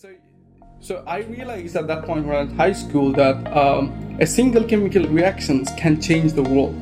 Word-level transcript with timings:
So, 0.00 0.10
so 0.78 1.02
I 1.08 1.22
realized 1.22 1.74
at 1.74 1.88
that 1.88 2.04
point 2.04 2.24
when 2.24 2.36
I 2.36 2.42
was 2.42 2.50
in 2.52 2.56
high 2.56 2.70
school 2.72 3.10
that 3.14 3.34
um, 3.56 4.16
a 4.20 4.26
single 4.28 4.62
chemical 4.62 5.02
reactions 5.08 5.68
can 5.76 6.00
change 6.00 6.34
the 6.34 6.42
world. 6.44 6.76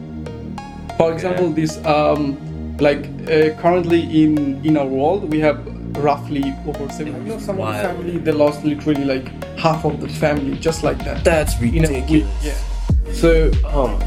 For 0.98 1.14
example, 1.14 1.48
this 1.50 1.82
um, 1.86 2.36
like 2.76 3.06
uh, 3.30 3.56
currently 3.62 4.02
in 4.22 4.62
in 4.66 4.76
our 4.76 4.84
world 4.86 5.30
we 5.32 5.40
have 5.40 5.58
roughly 5.96 6.44
over 6.66 6.90
seven. 6.92 7.14
You 7.26 7.32
know, 7.32 7.38
some 7.38 7.54
of 7.54 7.56
the 7.56 7.62
Wild. 7.62 7.86
family 7.86 8.18
they 8.18 8.32
lost 8.32 8.64
literally 8.66 9.06
like 9.06 9.28
half 9.58 9.86
of 9.86 9.98
the 10.02 10.10
family 10.10 10.58
just 10.58 10.82
like 10.84 10.98
that. 11.06 11.24
That's 11.24 11.58
You 11.58 11.80
know, 11.80 11.88
ridiculous. 11.88 12.28
we- 12.44 12.48
yeah. 12.50 13.12
So 13.14 13.50
my. 13.64 13.98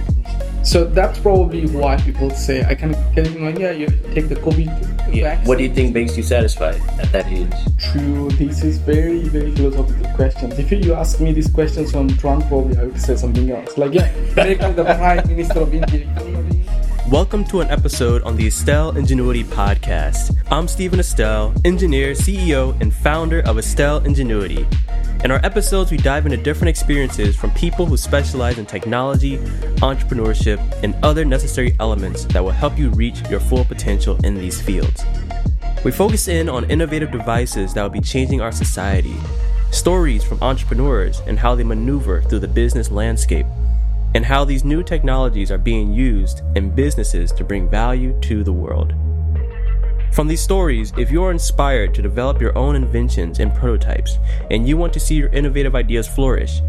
so 0.63 0.85
that's 0.85 1.17
probably 1.17 1.65
why 1.65 1.97
people 1.97 2.29
say 2.29 2.63
I 2.63 2.75
can 2.75 2.93
it 3.17 3.41
like 3.41 3.57
yeah 3.57 3.71
you 3.71 3.87
take 4.13 4.29
the 4.29 4.35
COVID 4.35 4.69
Yeah. 5.13 5.35
vaccine. 5.35 5.47
What 5.47 5.57
do 5.57 5.63
you 5.63 5.73
think 5.73 5.93
makes 5.93 6.15
you 6.17 6.23
satisfied 6.23 6.81
at 6.99 7.11
that 7.11 7.27
age? 7.27 7.53
True, 7.91 8.29
this 8.31 8.63
is 8.63 8.77
very, 8.77 9.27
very 9.29 9.51
philosophical 9.55 10.11
questions. 10.15 10.57
If 10.59 10.71
you 10.71 10.93
ask 10.93 11.19
me 11.19 11.31
these 11.31 11.49
questions 11.49 11.93
when 11.93 12.09
I'm 12.09 12.17
probably 12.17 12.77
I 12.77 12.85
would 12.85 13.01
say 13.01 13.15
something 13.15 13.49
else. 13.49 13.77
Like, 13.77 13.93
yeah, 13.93 14.11
make 14.35 14.61
me 14.61 14.71
the 14.71 14.83
Prime 14.97 15.27
Minister 15.27 15.59
of 15.61 15.73
India. 15.73 15.99
You 15.99 16.05
know 16.05 16.23
what 16.23 16.35
I 16.35 16.41
mean? 16.41 17.09
Welcome 17.09 17.43
to 17.45 17.61
an 17.61 17.71
episode 17.71 18.21
on 18.21 18.35
the 18.35 18.45
Estelle 18.45 18.95
Ingenuity 18.95 19.43
Podcast. 19.43 20.37
I'm 20.51 20.67
Stephen 20.67 20.99
Estelle, 20.99 21.53
engineer, 21.65 22.11
CEO, 22.11 22.79
and 22.81 22.93
founder 22.93 23.39
of 23.41 23.57
Estelle 23.57 23.97
Ingenuity. 24.05 24.67
In 25.21 25.31
our 25.31 25.45
episodes, 25.45 25.91
we 25.91 25.97
dive 25.97 26.25
into 26.25 26.37
different 26.37 26.69
experiences 26.69 27.35
from 27.35 27.51
people 27.51 27.85
who 27.85 27.97
specialize 27.97 28.57
in 28.57 28.65
technology, 28.65 29.37
entrepreneurship, 29.81 30.59
and 30.81 30.95
other 31.03 31.25
necessary 31.25 31.75
elements 31.81 32.23
that 32.25 32.41
will 32.41 32.51
help 32.51 32.77
you 32.77 32.89
reach 32.91 33.21
your 33.29 33.41
full 33.41 33.65
potential 33.65 34.17
in 34.23 34.35
these 34.35 34.61
fields. 34.61 35.03
We 35.83 35.91
focus 35.91 36.29
in 36.29 36.47
on 36.47 36.71
innovative 36.71 37.11
devices 37.11 37.73
that 37.73 37.83
will 37.83 37.89
be 37.89 37.99
changing 37.99 38.39
our 38.39 38.53
society, 38.53 39.15
stories 39.71 40.23
from 40.23 40.41
entrepreneurs 40.41 41.19
and 41.27 41.37
how 41.37 41.53
they 41.53 41.65
maneuver 41.65 42.21
through 42.21 42.39
the 42.39 42.47
business 42.47 42.89
landscape, 42.89 43.45
and 44.15 44.23
how 44.25 44.45
these 44.45 44.63
new 44.63 44.83
technologies 44.83 45.51
are 45.51 45.57
being 45.57 45.93
used 45.93 46.41
in 46.55 46.73
businesses 46.73 47.33
to 47.33 47.43
bring 47.43 47.69
value 47.69 48.17
to 48.21 48.41
the 48.41 48.53
world. 48.53 48.93
From 50.11 50.27
these 50.27 50.41
stories, 50.41 50.91
if 50.97 51.11
you 51.11 51.23
are 51.23 51.31
inspired 51.31 51.93
to 51.93 52.01
develop 52.01 52.41
your 52.41 52.57
own 52.57 52.75
inventions 52.75 53.39
and 53.39 53.53
prototypes, 53.53 54.17
and 54.49 54.67
you 54.67 54.75
want 54.75 54.91
to 54.93 54.99
see 54.99 55.15
your 55.15 55.29
innovative 55.29 55.75
ideas 55.75 56.07
flourish, 56.07 56.61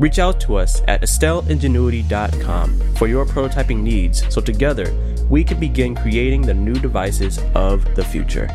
reach 0.00 0.18
out 0.18 0.40
to 0.40 0.56
us 0.56 0.82
at 0.88 1.02
estelleingenuity.com 1.02 2.94
for 2.96 3.06
your 3.06 3.24
prototyping 3.24 3.80
needs 3.80 4.22
so 4.32 4.40
together 4.40 4.92
we 5.28 5.44
can 5.44 5.60
begin 5.60 5.94
creating 5.94 6.42
the 6.42 6.54
new 6.54 6.74
devices 6.74 7.38
of 7.54 7.94
the 7.94 8.04
future. 8.04 8.48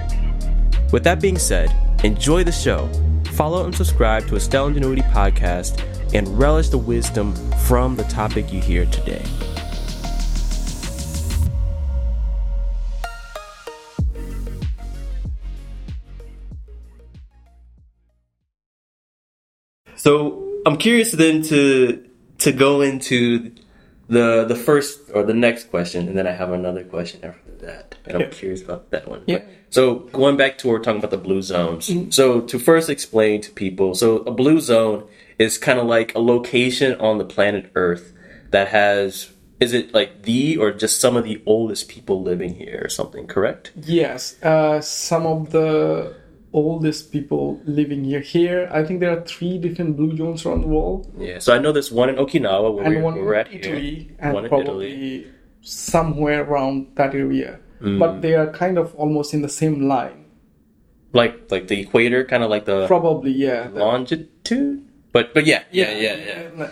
With 0.92 1.04
that 1.04 1.22
being 1.22 1.38
said, 1.38 1.74
enjoy 2.04 2.44
the 2.44 2.52
show, 2.52 2.90
follow 3.34 3.66
and 3.66 3.76
subscribe 3.76 4.28
to 4.28 4.36
Estelle 4.36 4.68
Ingenuity 4.68 5.04
Podcast, 5.04 5.82
and 6.14 6.28
relish 6.38 6.70
the 6.70 6.78
wisdom 6.78 7.34
from 7.66 7.96
the 7.96 8.04
topic 8.04 8.52
you 8.52 8.60
hear 8.60 8.86
today. 8.88 9.24
So 20.02 20.62
I'm 20.66 20.78
curious 20.78 21.12
then 21.12 21.44
to 21.44 22.04
to 22.40 22.52
go 22.52 22.82
into 22.82 23.52
the 24.08 24.46
the 24.46 24.56
first 24.56 25.00
or 25.14 25.22
the 25.22 25.36
next 25.36 25.70
question, 25.70 26.08
and 26.08 26.18
then 26.18 26.26
I 26.26 26.32
have 26.32 26.52
another 26.52 26.84
question 26.84 27.20
after 27.24 27.52
that, 27.66 27.96
and 28.06 28.16
I'm 28.16 28.22
Yeah. 28.22 28.40
curious 28.40 28.64
about 28.64 28.90
that 28.90 29.08
one. 29.08 29.22
Yeah. 29.28 29.42
So 29.70 30.10
going 30.12 30.38
back 30.38 30.58
to 30.60 30.68
what 30.68 30.74
we're 30.74 30.84
talking 30.84 31.02
about 31.04 31.12
the 31.12 31.26
blue 31.30 31.44
zones. 31.44 31.84
So 32.10 32.42
to 32.42 32.58
first 32.58 32.90
explain 32.90 33.42
to 33.42 33.52
people, 33.52 33.94
so 33.94 34.08
a 34.26 34.32
blue 34.32 34.60
zone 34.60 35.04
is 35.38 35.60
kind 35.60 35.78
of 35.78 35.86
like 35.86 36.16
a 36.16 36.20
location 36.20 37.00
on 37.00 37.20
the 37.20 37.26
planet 37.36 37.70
Earth 37.76 38.12
that 38.50 38.70
has. 38.70 39.30
Is 39.60 39.74
it 39.74 39.94
like 39.94 40.24
the 40.24 40.58
or 40.58 40.72
just 40.72 41.00
some 41.00 41.16
of 41.16 41.24
the 41.24 41.40
oldest 41.46 41.88
people 41.88 42.24
living 42.24 42.56
here 42.56 42.82
or 42.84 42.90
something? 42.90 43.28
Correct. 43.28 43.70
Yes, 43.76 44.42
uh, 44.42 44.82
some 44.82 45.28
of 45.28 45.52
the 45.52 46.16
oldest 46.54 47.12
people 47.12 47.60
living 47.66 48.04
here. 48.04 48.20
Here, 48.20 48.70
I 48.72 48.84
think 48.84 49.00
there 49.00 49.12
are 49.18 49.22
three 49.24 49.58
different 49.58 49.96
blue 49.98 50.16
zones 50.18 50.46
around 50.46 50.62
the 50.62 50.68
world, 50.68 51.08
Yeah. 51.18 51.40
So 51.40 51.54
I 51.56 51.60
know 51.60 51.72
there's 51.72 51.92
one 51.92 52.10
in 52.10 52.16
Okinawa 52.16 52.74
where 52.74 52.84
and 52.86 52.96
we're, 52.96 53.02
one 53.02 53.16
we're 53.16 53.36
at 53.36 53.52
Italy, 53.54 53.96
here. 53.96 54.16
and 54.20 54.34
one 54.34 54.44
in 54.46 54.50
probably 54.50 54.92
Italy. 54.92 55.28
somewhere 55.62 56.44
around 56.44 56.88
that 56.96 57.16
area. 57.16 57.60
Mm. 57.82 58.00
But 58.00 58.22
they 58.22 58.36
are 58.36 58.52
kind 58.52 58.78
of 58.78 58.94
almost 58.96 59.34
in 59.34 59.42
the 59.42 59.50
same 59.50 59.88
line. 59.88 60.26
Like 61.14 61.52
like 61.52 61.68
the 61.68 61.80
equator, 61.82 62.24
kind 62.24 62.44
of 62.44 62.50
like 62.50 62.66
the 62.66 62.88
Probably, 62.88 63.32
yeah. 63.32 63.68
the- 63.68 63.80
longitude. 63.80 64.86
But 65.12 65.34
but 65.34 65.46
yeah, 65.46 65.64
yeah, 65.72 65.92
yeah, 65.92 66.16
yeah. 66.58 66.72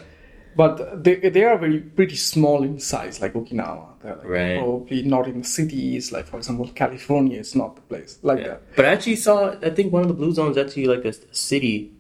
But 0.56 1.04
they, 1.04 1.16
they 1.16 1.44
are 1.44 1.58
very 1.58 1.80
pretty 1.80 2.16
small 2.16 2.64
in 2.64 2.80
size, 2.80 3.22
like 3.22 3.34
Okinawa. 3.34 3.88
They're 4.02 4.16
like 4.16 4.28
Right. 4.28 4.58
probably 4.60 5.04
not 5.04 5.28
in 5.28 5.44
cities, 5.44 6.12
like 6.12 6.26
for 6.26 6.38
example, 6.38 6.70
California 6.76 7.40
is 7.40 7.56
not 7.56 7.76
the 7.76 7.82
place 7.84 8.20
like 8.24 8.40
yeah. 8.40 8.48
that. 8.48 8.76
But 8.76 8.86
I 8.86 8.90
actually 8.90 9.18
saw. 9.18 9.56
I 9.62 9.70
think 9.70 9.94
one 9.94 10.02
of 10.02 10.08
the 10.08 10.14
blue 10.14 10.34
zones 10.34 10.58
actually 10.58 10.86
like 10.86 11.06
a 11.06 11.14
city 11.32 11.92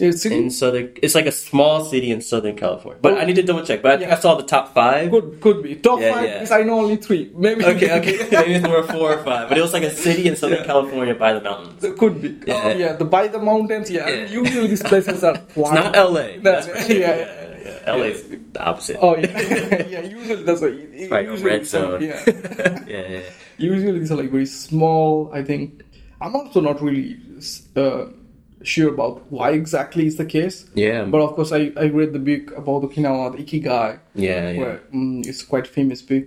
It's 0.00 0.26
in 0.26 0.50
southern. 0.50 0.90
It's 1.02 1.14
like 1.14 1.26
a 1.26 1.30
small 1.32 1.84
city 1.84 2.10
in 2.10 2.20
Southern 2.20 2.56
California. 2.56 2.98
But 3.00 3.12
Oh. 3.14 3.18
I 3.18 3.24
need 3.26 3.36
to 3.36 3.44
double 3.44 3.62
check. 3.64 3.80
But 3.80 3.92
I 3.92 3.96
think 3.98 4.08
Yeah. 4.10 4.16
I 4.16 4.20
saw 4.20 4.34
the 4.34 4.42
top 4.42 4.74
five. 4.74 5.08
could 5.10 5.40
could 5.40 5.62
be 5.62 5.76
top 5.76 6.00
Yeah, 6.00 6.14
five 6.14 6.24
yeah. 6.24 6.32
because 6.34 6.50
I 6.50 6.62
know 6.64 6.80
only 6.80 6.96
three. 6.96 7.30
Maybe 7.36 7.64
Okay, 7.64 7.90
okay. 7.98 8.16
Maybe 8.32 8.58
there 8.58 8.70
were 8.70 8.82
four 8.82 9.14
or 9.14 9.22
five, 9.22 9.48
but 9.48 9.56
it 9.56 9.60
was 9.62 9.72
like 9.72 9.84
a 9.84 9.94
city 9.94 10.26
in 10.26 10.34
Southern 10.34 10.64
California 10.64 11.14
by 11.14 11.32
the 11.32 11.40
mountains. 11.40 11.84
It 11.84 11.96
could 11.96 12.20
be. 12.20 12.34
Yeah. 12.44 12.60
Oh 12.64 12.68
yeah, 12.74 12.92
the 12.94 13.04
by 13.04 13.28
the 13.28 13.38
mountains. 13.38 13.88
Yeah, 13.88 14.08
usually 14.26 14.66
these 14.66 14.82
places 14.82 15.22
are 15.22 15.36
It's 15.56 15.70
not 15.70 15.94
L.A. 15.94 16.38
That's 16.42 16.66
sure. 16.66 16.96
yeah. 16.96 17.86
L.A. 17.86 18.06
is 18.10 18.22
the 18.52 18.62
opposite. 18.66 18.98
Oh 19.00 19.14
yeah, 19.16 19.30
yeah. 19.86 20.00
Usually 20.02 20.42
that's 20.42 20.60
what. 20.60 20.72
Like 20.74 21.26
a 21.28 21.30
usually 21.30 21.50
red 21.50 21.60
like- 21.60 21.66
zone. 21.70 22.02
Yeah. 22.02 22.18
yeah, 22.88 23.08
yeah. 23.14 23.20
usually 23.58 23.98
these 24.00 24.10
are 24.10 24.16
like 24.18 24.30
very 24.30 24.46
small. 24.46 25.30
I 25.32 25.42
think 25.44 25.84
I'm 26.20 26.34
also 26.34 26.60
not 26.60 26.82
really 26.82 27.16
uh, 27.76 28.06
sure 28.64 28.88
about 28.92 29.30
why 29.30 29.50
exactly 29.50 30.06
is 30.06 30.16
the 30.16 30.24
case. 30.24 30.66
Yeah. 30.74 31.04
But 31.04 31.20
of 31.20 31.34
course, 31.34 31.52
I, 31.52 31.72
I 31.76 31.84
read 31.86 32.12
the 32.12 32.18
book 32.18 32.56
about 32.56 32.82
Okinawa, 32.82 33.36
the 33.36 33.42
Ikigai, 33.44 33.98
Yeah, 34.14 34.50
yeah. 34.50 34.58
where 34.58 34.80
mm, 34.92 35.26
it's 35.26 35.42
quite 35.42 35.66
famous 35.66 36.02
book. 36.02 36.24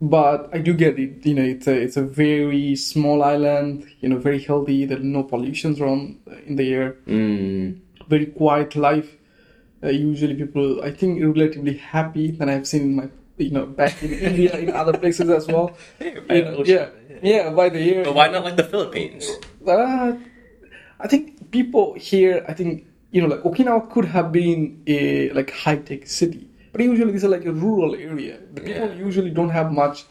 But 0.00 0.50
I 0.52 0.58
do 0.58 0.74
get 0.74 0.98
it. 0.98 1.24
You 1.24 1.34
know, 1.34 1.44
it's 1.44 1.68
a 1.68 1.74
it's 1.74 1.96
a 1.96 2.02
very 2.02 2.74
small 2.74 3.22
island. 3.22 3.86
You 4.00 4.08
know, 4.08 4.18
very 4.18 4.42
healthy. 4.42 4.84
There 4.84 4.98
are 4.98 5.00
no 5.18 5.22
pollutions 5.22 5.80
around 5.80 6.18
in 6.46 6.56
the 6.56 6.72
air. 6.74 6.96
Mm. 7.06 7.78
Very 8.08 8.26
quiet 8.26 8.74
life. 8.74 9.16
Uh, 9.82 9.88
usually, 9.90 10.34
people 10.34 10.82
I 10.82 10.90
think 10.90 11.22
relatively 11.22 11.76
happy 11.76 12.32
than 12.32 12.48
I've 12.48 12.66
seen 12.66 12.82
in 12.82 12.96
my 12.96 13.08
you 13.38 13.50
know 13.50 13.66
back 13.66 14.02
in 14.02 14.12
India 14.30 14.56
in 14.58 14.70
other 14.70 14.92
places 14.98 15.30
as 15.30 15.46
well. 15.46 15.76
Hey, 16.00 16.14
You 16.30 16.44
know, 16.44 16.56
ocean, 16.56 16.90
yeah, 17.10 17.18
yeah, 17.22 17.50
by 17.50 17.68
the 17.68 17.80
year. 17.80 18.02
But 18.04 18.14
why 18.16 18.26
not 18.28 18.42
like 18.42 18.56
the 18.56 18.64
Philippines? 18.64 19.30
Uh, 19.66 20.14
I 21.02 21.08
think 21.08 21.50
people 21.50 21.94
here, 21.94 22.44
I 22.48 22.52
think 22.54 22.86
you 23.10 23.20
know, 23.20 23.28
like 23.28 23.42
Okinawa 23.42 23.90
could 23.90 24.06
have 24.06 24.32
been 24.32 24.82
a 24.86 25.30
like 25.30 25.50
high 25.50 25.76
tech 25.76 26.06
city, 26.06 26.48
but 26.72 26.80
usually 26.80 27.12
these 27.12 27.24
are 27.24 27.28
like 27.28 27.44
a 27.44 27.52
rural 27.52 27.94
area. 27.94 28.38
The 28.54 28.60
people 28.62 28.88
Yeah. 28.88 29.06
usually 29.06 29.30
don't 29.30 29.50
have 29.50 29.72
much. 29.72 30.04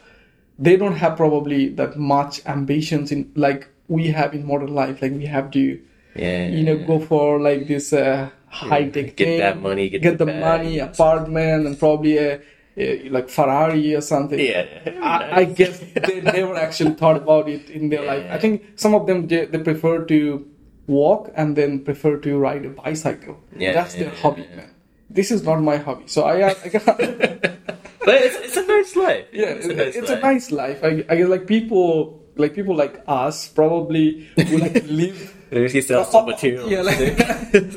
They 0.60 0.76
don't 0.78 0.96
have 1.04 1.18
probably 1.18 1.70
that 1.70 1.98
much 1.98 2.46
ambitions 2.46 3.12
in 3.12 3.32
like 3.36 3.68
we 3.88 4.08
have 4.10 4.36
in 4.36 4.46
modern 4.46 4.74
life. 4.76 5.02
Like 5.02 5.14
we 5.14 5.26
have 5.26 5.50
to, 5.52 5.80
Yeah. 6.16 6.48
you 6.50 6.64
know, 6.64 6.78
go 6.86 7.00
for 7.00 7.40
like 7.40 7.68
this 7.68 7.92
uh, 7.94 8.30
high 8.48 8.90
tech 8.90 9.16
Get 9.16 9.26
thing, 9.28 9.40
that 9.40 9.62
money, 9.62 9.90
get 9.90 10.02
get 10.04 10.18
the 10.20 10.26
the 10.26 10.34
money, 10.34 10.78
apartment, 10.80 11.66
and 11.66 11.80
probably 11.80 12.18
a, 12.20 12.40
a 12.78 13.10
like 13.10 13.30
Ferrari 13.30 13.96
or 13.96 14.02
something. 14.02 14.38
Yeah. 14.40 14.66
I, 15.02 15.42
I 15.42 15.44
guess 15.46 15.80
they 16.08 16.22
never 16.22 16.56
actually 16.56 16.94
thought 17.02 17.18
about 17.18 17.50
it 17.50 17.70
in 17.72 17.90
their 17.90 18.04
life. 18.06 18.26
I 18.30 18.38
think 18.38 18.62
some 18.76 18.94
of 18.94 19.08
them 19.08 19.28
they, 19.28 19.46
they 19.46 19.58
prefer 19.60 20.06
to 20.06 20.46
walk 20.92 21.32
and 21.36 21.56
then 21.56 21.80
prefer 21.84 22.18
to 22.18 22.38
ride 22.38 22.66
a 22.66 22.70
bicycle. 22.70 23.40
Yeah, 23.56 23.74
That's 23.74 23.96
yeah, 23.96 24.04
their 24.04 24.14
yeah, 24.14 24.20
hobby, 24.22 24.48
man. 24.56 24.70
This 25.10 25.32
is 25.32 25.44
not 25.44 25.62
my 25.62 25.78
hobby, 25.78 26.04
so 26.08 26.24
I, 26.24 26.50
I, 26.50 26.56
I 26.64 26.70
But 28.06 28.16
it's, 28.16 28.36
it's 28.48 28.58
a 28.58 28.66
nice 28.66 28.96
life. 28.96 29.26
yeah, 29.32 29.46
it's 29.58 29.66
a 29.66 29.74
nice 29.74 29.96
it's 29.96 30.10
life. 30.10 30.18
a 30.18 30.22
nice 30.22 30.52
life. 30.52 30.84
I, 30.84 31.06
I 31.10 31.16
guess 31.18 31.28
like 31.28 31.46
people 31.48 32.22
like 32.36 32.56
people 32.56 32.76
like 32.76 33.04
us 33.08 33.48
probably 33.48 34.28
would 34.38 34.60
like 34.60 34.74
to 34.74 34.92
live. 34.92 35.38
There's 35.52 35.86
sell 35.86 36.06
some 36.06 36.24
uh, 36.24 36.28
material. 36.32 36.70
Yeah, 36.72 36.82
like, 36.82 37.00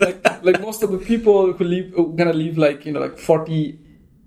like 0.01 0.45
like 0.45 0.61
most 0.61 0.83
of 0.83 0.93
the 0.93 0.99
people 0.99 1.53
who 1.53 1.65
live 1.65 2.17
gonna 2.17 2.33
live 2.33 2.57
like 2.57 2.87
you 2.87 2.93
know 2.93 3.01
like 3.01 3.19
forty 3.19 3.79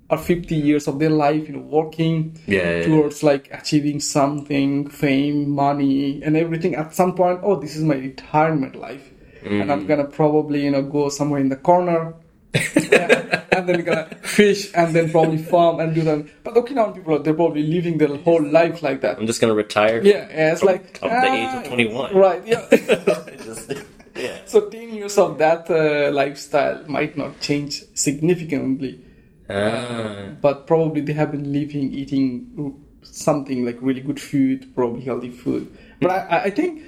or 0.09 0.17
fifty 0.17 0.55
years 0.55 0.87
of 0.87 0.99
their 0.99 1.09
life, 1.09 1.47
you 1.47 1.55
know, 1.55 1.65
working 1.67 2.37
Yeah, 2.47 2.77
yeah, 2.79 2.85
towards 2.85 3.23
like 3.23 3.49
achieving 3.51 3.99
something, 3.99 4.89
fame, 4.89 5.49
money, 5.49 6.21
and 6.23 6.37
everything. 6.37 6.75
At 6.75 6.93
some 6.95 7.13
point, 7.15 7.41
oh, 7.43 7.59
this 7.59 7.75
is 7.75 7.83
my 7.83 7.95
retirement 7.95 8.75
life, 8.75 9.05
and 9.43 9.63
Mm. 9.69 9.71
I'm 9.71 9.85
gonna 9.87 10.05
probably 10.05 10.63
you 10.63 10.71
know 10.71 10.81
go 10.83 11.09
somewhere 11.09 11.39
in 11.41 11.49
the 11.49 11.57
corner. 11.57 12.13
yeah, 12.53 13.43
and 13.51 13.67
then 13.67 13.83
gonna 13.83 14.07
fish 14.23 14.71
and 14.73 14.95
then 14.95 15.11
probably 15.11 15.37
farm 15.37 15.79
and 15.81 15.93
do 15.93 16.01
that. 16.03 16.25
But 16.43 16.55
Okinawan 16.55 16.95
people, 16.95 17.19
they're 17.19 17.33
probably 17.33 17.63
living 17.63 17.97
their 17.97 18.15
whole 18.17 18.41
life 18.41 18.81
like 18.81 19.01
that. 19.01 19.19
I'm 19.19 19.27
just 19.27 19.41
gonna 19.41 19.53
retire. 19.53 20.01
Yeah, 20.03 20.27
yeah 20.29 20.51
it's 20.53 20.61
From- 20.61 20.67
like 20.71 20.97
from 20.97 21.09
the 21.09 21.27
age 21.33 21.53
of 21.53 21.63
ah, 21.65 21.67
21. 21.67 22.15
Right. 22.15 22.41
Yeah. 22.47 22.65
Just- 23.43 23.73
yeah. 24.15 24.37
so 24.45 24.61
so 24.61 24.69
10 24.69 24.95
years 24.95 25.17
of 25.19 25.37
that 25.37 25.69
uh, 25.69 26.09
lifestyle 26.11 26.83
might 26.87 27.15
not 27.17 27.39
change 27.39 27.83
significantly 27.93 28.99
Ah. 29.49 30.29
but 30.41 30.67
probably 30.67 31.01
they 31.01 31.13
have 31.13 31.31
been 31.31 31.51
living 31.53 31.93
eating 31.93 32.73
something 33.01 33.65
like 33.65 33.77
really 33.81 34.01
good 34.01 34.19
food 34.19 34.73
probably 34.75 35.01
healthy 35.01 35.29
food 35.29 35.67
but 36.01 36.11
i, 36.11 36.43
I- 36.45 36.49
think 36.49 36.83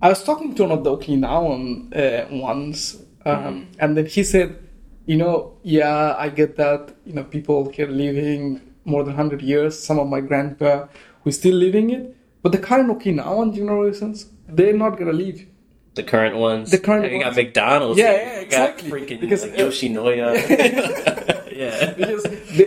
i 0.00 0.08
was 0.08 0.22
talking 0.22 0.54
to 0.54 0.62
one 0.64 0.72
of 0.72 0.84
the 0.84 0.90
okinawan 0.96 1.90
uh, 1.96 2.26
once 2.30 3.02
um, 3.26 3.66
and 3.80 3.96
then 3.96 4.06
he 4.06 4.22
said 4.22 4.56
you 5.06 5.16
know 5.16 5.56
yeah 5.62 6.14
i 6.18 6.28
get 6.28 6.56
that 6.56 6.94
you 7.04 7.14
know 7.14 7.24
people 7.24 7.68
here 7.70 7.88
living 7.88 8.60
more 8.84 9.02
than 9.02 9.14
100 9.16 9.42
years 9.42 9.78
some 9.78 9.98
of 9.98 10.06
my 10.08 10.20
grandpa 10.20 10.86
who's 11.24 11.36
still 11.38 11.54
living 11.56 11.90
it 11.90 12.14
but 12.42 12.52
the 12.52 12.58
current 12.58 12.88
okinawan 12.90 13.52
generations 13.54 14.26
they're 14.46 14.76
not 14.76 14.98
gonna 14.98 15.12
leave 15.24 15.48
The 15.94 16.02
current 16.02 16.36
ones. 16.36 16.70
The 16.74 16.78
current 16.86 17.06
You 17.12 17.20
got. 17.22 17.36
McDonald's. 17.36 17.98
Yeah, 18.02 18.12
yeah, 18.12 18.34
got 18.34 18.42
exactly. 18.44 18.90
freaking 18.90 19.20
Because, 19.22 19.42
like, 19.46 19.54
uh, 19.54 19.62
Yoshinoya. 19.62 20.28
yeah. 20.50 21.30
because 21.96 22.22
they, 22.56 22.64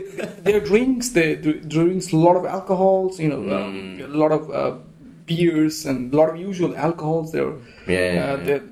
their 0.48 0.60
drinks, 0.62 1.10
they 1.10 1.36
drinks 1.36 2.12
a 2.14 2.18
lot 2.18 2.36
of 2.38 2.46
alcohols, 2.46 3.20
you 3.20 3.30
know, 3.30 3.42
Mm. 3.42 4.04
um, 4.06 4.12
a 4.12 4.18
lot 4.24 4.32
of 4.32 4.50
uh, 4.52 4.78
beers 5.26 5.86
and 5.86 6.14
a 6.14 6.18
lot 6.18 6.30
of 6.30 6.38
usual 6.50 6.72
alcohols. 6.76 7.32
They're 7.32 7.54
Yeah. 7.88 8.34
uh, 8.34 8.38
they're, 8.46 8.64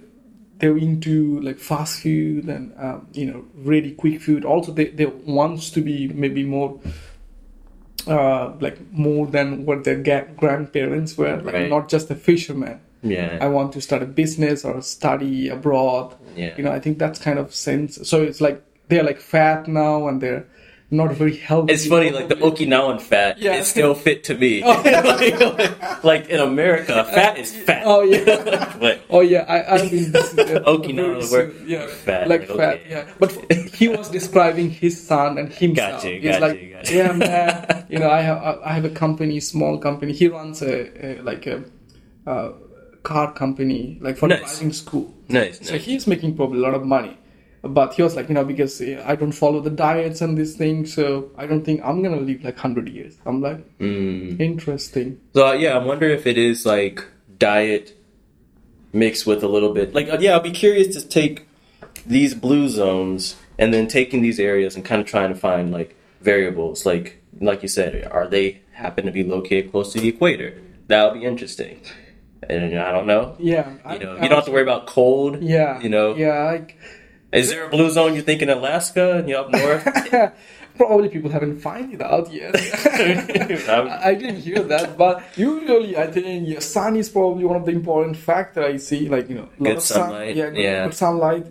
they're 0.60 0.78
into 0.78 1.42
like 1.42 1.60
fast 1.60 2.02
food 2.04 2.48
and 2.56 2.72
um, 2.78 3.08
you 3.20 3.26
know 3.30 3.44
really 3.72 3.92
quick 3.92 4.22
food. 4.22 4.46
Also, 4.46 4.72
they 4.72 4.88
they 5.00 5.06
wants 5.40 5.70
to 5.72 5.82
be 5.82 6.08
maybe 6.24 6.44
more. 6.46 6.80
Uh, 8.08 8.54
like 8.62 8.78
more 8.92 9.26
than 9.26 9.66
what 9.66 9.84
their 9.84 9.96
ga- 9.98 10.28
grandparents 10.38 11.18
were, 11.18 11.38
like 11.42 11.56
Right. 11.56 11.70
not 11.70 11.90
just 11.90 12.12
a 12.12 12.16
fisherman. 12.16 12.80
Yeah. 13.02 13.40
I 13.42 13.48
want 13.48 13.74
to 13.74 13.82
start 13.82 14.04
a 14.04 14.06
business 14.06 14.64
or 14.64 14.80
study 14.84 15.50
abroad. 15.50 16.14
Yeah. 16.36 16.54
You 16.56 16.64
know, 16.66 16.72
I 16.72 16.80
think 16.80 17.00
that's 17.00 17.18
kind 17.18 17.40
of 17.40 17.52
sense. 17.56 17.98
So 18.08 18.22
it's 18.22 18.40
like 18.42 18.62
they're 18.88 19.04
like 19.04 19.20
fat 19.20 19.68
now 19.68 20.08
and 20.08 20.22
they're 20.22 20.46
not 20.92 21.12
very 21.14 21.36
healthy. 21.36 21.74
It's 21.74 21.88
funny, 21.88 22.12
like 22.12 22.30
the 22.30 22.36
Okinawan 22.36 23.02
fat 23.02 23.40
Yeah. 23.40 23.56
is 23.56 23.68
still 23.68 23.96
fit 23.96 24.24
to 24.26 24.36
me. 24.38 24.64
like, 24.64 26.04
like 26.04 26.30
in 26.30 26.40
America, 26.40 27.04
fat 27.06 27.38
is 27.40 27.54
fat. 27.56 27.84
Oh 27.86 28.04
yeah. 28.04 28.76
but 28.80 29.02
Oh 29.10 29.22
yeah, 29.22 29.46
I, 29.48 29.76
I've 29.76 29.90
been 29.92 30.12
Okinawa, 30.14 31.30
very 31.30 31.48
we're 31.48 31.66
yeah, 31.66 31.88
fat, 31.88 32.28
like 32.28 32.48
like, 32.50 32.58
fat, 32.58 32.82
yeah. 32.90 33.06
But 33.20 33.32
he 33.74 33.88
was 33.88 34.10
describing 34.10 34.70
his 34.70 34.96
son 35.06 35.38
and 35.40 35.52
himself. 35.52 36.04
Gotcha, 36.04 36.10
He's 36.16 36.24
gotcha, 36.24 36.40
like, 36.46 36.72
gotcha. 36.72 36.96
yeah, 36.96 37.12
man. 37.14 37.86
You 37.90 38.00
know, 38.00 38.10
I 38.10 38.22
have 38.22 38.60
I 38.64 38.74
have 38.74 38.86
a 38.86 38.90
company, 38.90 39.40
small 39.40 39.78
company. 39.80 40.14
He 40.14 40.28
runs 40.28 40.62
a, 40.62 40.74
a 41.06 41.22
like 41.24 41.48
a, 41.48 41.64
uh 42.28 42.52
car 43.04 43.34
company, 43.34 43.98
like 44.02 44.18
for 44.18 44.28
Nice. 44.28 44.40
driving 44.40 44.74
school. 44.74 45.14
nice, 45.30 45.60
So 45.66 45.74
nice. 45.74 45.84
he's 45.84 46.08
making 46.08 46.36
probably 46.36 46.60
a 46.60 46.62
lot 46.62 46.74
of 46.76 46.84
money. 46.86 47.18
But 47.68 47.94
he 47.96 48.04
was 48.04 48.16
like, 48.16 48.28
you 48.30 48.36
know, 48.36 48.46
because 48.46 48.80
I 48.82 49.16
don't 49.16 49.32
follow 49.32 49.60
the 49.60 49.70
diets 49.72 50.22
and 50.22 50.38
these 50.38 50.56
things, 50.56 50.94
so 50.94 51.32
I 51.38 51.48
don't 51.48 51.64
think 51.64 51.82
I'm 51.84 52.04
gonna 52.04 52.20
live 52.22 52.44
like 52.44 52.58
hundred 52.58 52.90
years. 52.90 53.18
I'm 53.26 53.42
like, 53.42 53.62
Mm. 53.80 54.40
interesting. 54.40 55.20
So 55.34 55.48
uh, 55.48 55.54
yeah, 55.54 55.72
I 55.78 55.84
wonder 55.84 56.08
if 56.08 56.28
it 56.28 56.38
is 56.38 56.66
like 56.66 57.04
diet 57.40 57.98
mixed 58.94 59.26
with 59.26 59.44
a 59.44 59.48
little 59.48 59.74
bit. 59.74 59.94
Like 59.94 60.10
uh, 60.10 60.18
yeah, 60.20 60.34
I'll 60.34 60.40
be 60.42 60.52
curious 60.52 60.96
to 60.96 61.08
take 61.08 61.48
these 62.06 62.34
blue 62.36 62.70
zones 62.70 63.36
and 63.58 63.74
then 63.74 63.88
taking 63.88 64.22
these 64.22 64.40
areas 64.40 64.76
and 64.76 64.86
kind 64.86 65.02
of 65.02 65.08
trying 65.08 65.30
to 65.34 65.40
find 65.40 65.72
like 65.72 65.96
variables. 66.22 66.86
Like 66.86 67.22
like 67.42 67.62
you 67.64 67.68
said, 67.68 68.08
are 68.12 68.28
they 68.28 68.62
happen 68.74 69.06
to 69.06 69.12
be 69.12 69.24
located 69.24 69.72
close 69.72 69.92
to 69.94 70.00
the 70.00 70.10
equator? 70.10 70.62
That 70.88 71.12
would 71.12 71.20
be 71.20 71.26
interesting. 71.26 71.82
And 72.48 72.78
I 72.78 72.92
don't 72.92 73.08
know. 73.08 73.36
Yeah, 73.40 73.72
You 73.94 74.00
know, 74.00 74.14
you 74.16 74.30
don't 74.30 74.34
have 74.38 74.46
to 74.46 74.52
worry 74.52 74.62
about 74.62 74.86
cold. 74.86 75.42
Yeah, 75.42 75.82
You 75.82 75.90
know, 75.90 76.16
yeah. 76.16 76.44
Like, 76.44 76.78
is 77.36 77.50
there 77.50 77.66
a 77.66 77.70
blue 77.70 77.90
zone 77.90 78.16
you 78.16 78.22
think 78.22 78.42
in 78.42 78.50
Alaska? 78.50 79.18
And 79.18 79.30
you 79.30 79.38
up 79.38 79.52
north? 79.52 79.86
Probably 80.78 81.08
people 81.08 81.32
haven't 81.32 81.60
found 81.62 81.94
it 81.94 82.02
out 82.02 82.32
yet. 82.34 82.54
I 84.10 84.14
didn't 84.16 84.42
hear 84.42 84.62
that, 84.64 84.98
but 84.98 85.24
usually 85.38 85.96
I 85.98 86.08
think 86.08 86.50
yeah, 86.50 86.60
sun 86.60 86.98
is 86.98 87.08
probably 87.10 87.46
one 87.46 87.56
of 87.56 87.66
the 87.66 87.72
important 87.72 88.18
factor 88.18 88.62
I 88.64 88.78
see. 88.78 89.08
Like 89.08 89.30
you 89.30 89.36
know, 89.36 89.44
a 89.44 89.64
lot 89.64 89.70
Good 89.70 89.78
of 89.78 89.84
sun- 89.84 90.10
sunlight, 90.10 90.36
yeah, 90.36 90.50
good, 90.50 90.58
yeah. 90.62 90.84
good 90.86 90.94
sunlight, 90.94 91.48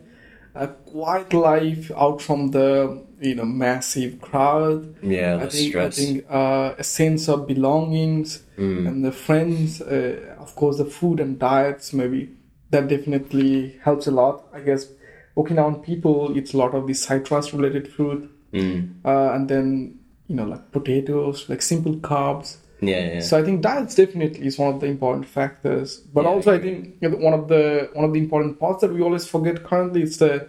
a 0.54 0.68
quiet 0.68 1.32
life 1.32 1.90
out 1.96 2.20
from 2.20 2.50
the 2.50 3.02
you 3.20 3.34
know 3.34 3.46
massive 3.46 4.20
crowd. 4.20 4.94
yeah, 5.02 5.36
I 5.36 5.44
the 5.46 5.50
think 5.50 5.68
stress. 5.70 5.98
I 5.98 6.02
think 6.04 6.26
uh, 6.28 6.74
a 6.78 6.84
sense 6.84 7.28
of 7.28 7.46
belongings 7.46 8.42
Mm. 8.58 8.86
and 8.86 9.04
the 9.04 9.10
friends, 9.10 9.80
uh, 9.82 10.36
of 10.38 10.54
course, 10.54 10.76
the 10.78 10.84
food 10.84 11.18
and 11.18 11.40
diets 11.40 11.92
maybe 11.92 12.30
that 12.70 12.86
definitely 12.86 13.80
helps 13.82 14.06
a 14.06 14.12
lot. 14.12 14.44
I 14.54 14.60
guess 14.60 14.86
Okinawan 15.36 15.82
people 15.82 16.36
eat 16.36 16.54
a 16.54 16.56
lot 16.56 16.74
of 16.74 16.86
the 16.86 16.94
citrus 16.94 17.52
related 17.52 17.88
food, 17.88 18.28
Mm. 18.52 18.90
uh, 19.04 19.32
and 19.34 19.48
then 19.48 19.98
you 20.28 20.36
know 20.36 20.44
like 20.44 20.70
potatoes, 20.70 21.48
like 21.48 21.60
simple 21.62 21.96
carbs. 21.96 22.58
Yeah, 22.80 23.14
yeah. 23.14 23.20
So 23.20 23.38
I 23.38 23.42
think 23.42 23.62
diets 23.62 23.94
definitely 23.96 24.46
is 24.46 24.58
one 24.58 24.74
of 24.74 24.80
the 24.80 24.86
important 24.86 25.26
factors. 25.26 25.98
But 26.12 26.22
Yeah, 26.24 26.30
I 26.30 26.32
also 26.34 26.52
I 26.54 26.58
think 26.60 26.94
you 27.00 27.08
know, 27.08 27.16
one 27.16 27.34
of 27.34 27.48
the 27.48 27.88
one 27.94 28.04
of 28.04 28.12
the 28.12 28.20
important 28.20 28.58
parts 28.60 28.80
that 28.82 28.92
we 28.92 29.00
always 29.02 29.26
forget 29.26 29.64
currently 29.64 30.02
is 30.02 30.18
the 30.18 30.46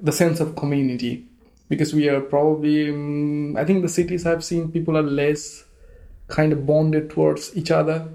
the 0.00 0.12
sense 0.12 0.38
of 0.40 0.54
community 0.56 1.26
because 1.68 1.94
we 1.94 2.08
are 2.08 2.20
probably 2.20 2.90
um, 2.90 3.56
I 3.56 3.64
think 3.64 3.82
the 3.82 3.88
cities 3.88 4.26
I've 4.26 4.44
seen 4.44 4.70
people 4.70 4.96
are 4.96 5.02
less 5.02 5.64
kind 6.28 6.52
of 6.52 6.66
bonded 6.66 7.10
towards 7.10 7.56
each 7.56 7.70
other. 7.70 8.08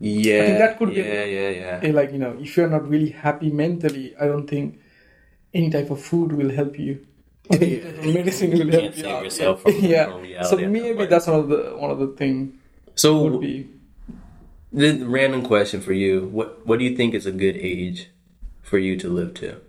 yeah, 0.00 0.58
that 0.58 0.78
could 0.78 0.90
be- 0.90 0.96
yeah, 0.96 1.24
yeah, 1.24 1.50
yeah. 1.50 1.80
Eh, 1.82 1.92
Like 1.92 2.10
you 2.12 2.18
know, 2.18 2.36
if 2.40 2.56
you're 2.56 2.68
not 2.68 2.88
really 2.88 3.10
happy 3.10 3.50
mentally, 3.50 4.14
I 4.20 4.26
don't 4.26 4.46
think 4.48 4.78
any 5.54 5.70
type 5.70 5.90
of 5.90 6.00
food 6.00 6.32
will 6.32 6.50
help 6.50 6.78
you. 6.78 7.06
Any 7.50 7.78
type 7.80 7.98
of 7.98 8.14
medicine 8.14 8.50
will 8.52 8.58
You 8.66 8.70
help 8.70 8.82
can't 8.84 8.96
you. 8.96 9.02
save 9.02 9.12
out. 9.12 9.24
yourself 9.24 9.62
from- 9.62 9.72
yeah. 9.76 10.04
from 10.06 10.22
reality 10.22 10.48
So 10.50 10.56
at 10.56 10.60
that 10.62 10.70
maybe 10.70 11.06
that's 11.06 11.26
one 11.26 11.40
of 11.40 11.48
the 11.48 11.60
one 11.76 11.90
of 11.90 11.98
the 11.98 12.08
thing 12.08 12.58
So 12.94 13.22
would 13.22 13.40
be. 13.40 13.68
The 14.72 15.04
random 15.04 15.42
question 15.42 15.80
for 15.82 15.92
you: 15.92 16.24
What 16.32 16.66
What 16.66 16.78
do 16.78 16.84
you 16.86 16.96
think 16.96 17.12
is 17.14 17.26
a 17.26 17.32
good 17.32 17.56
age 17.56 18.08
for 18.62 18.78
you 18.78 18.96
to 18.96 19.08
live 19.08 19.34
to? 19.34 19.60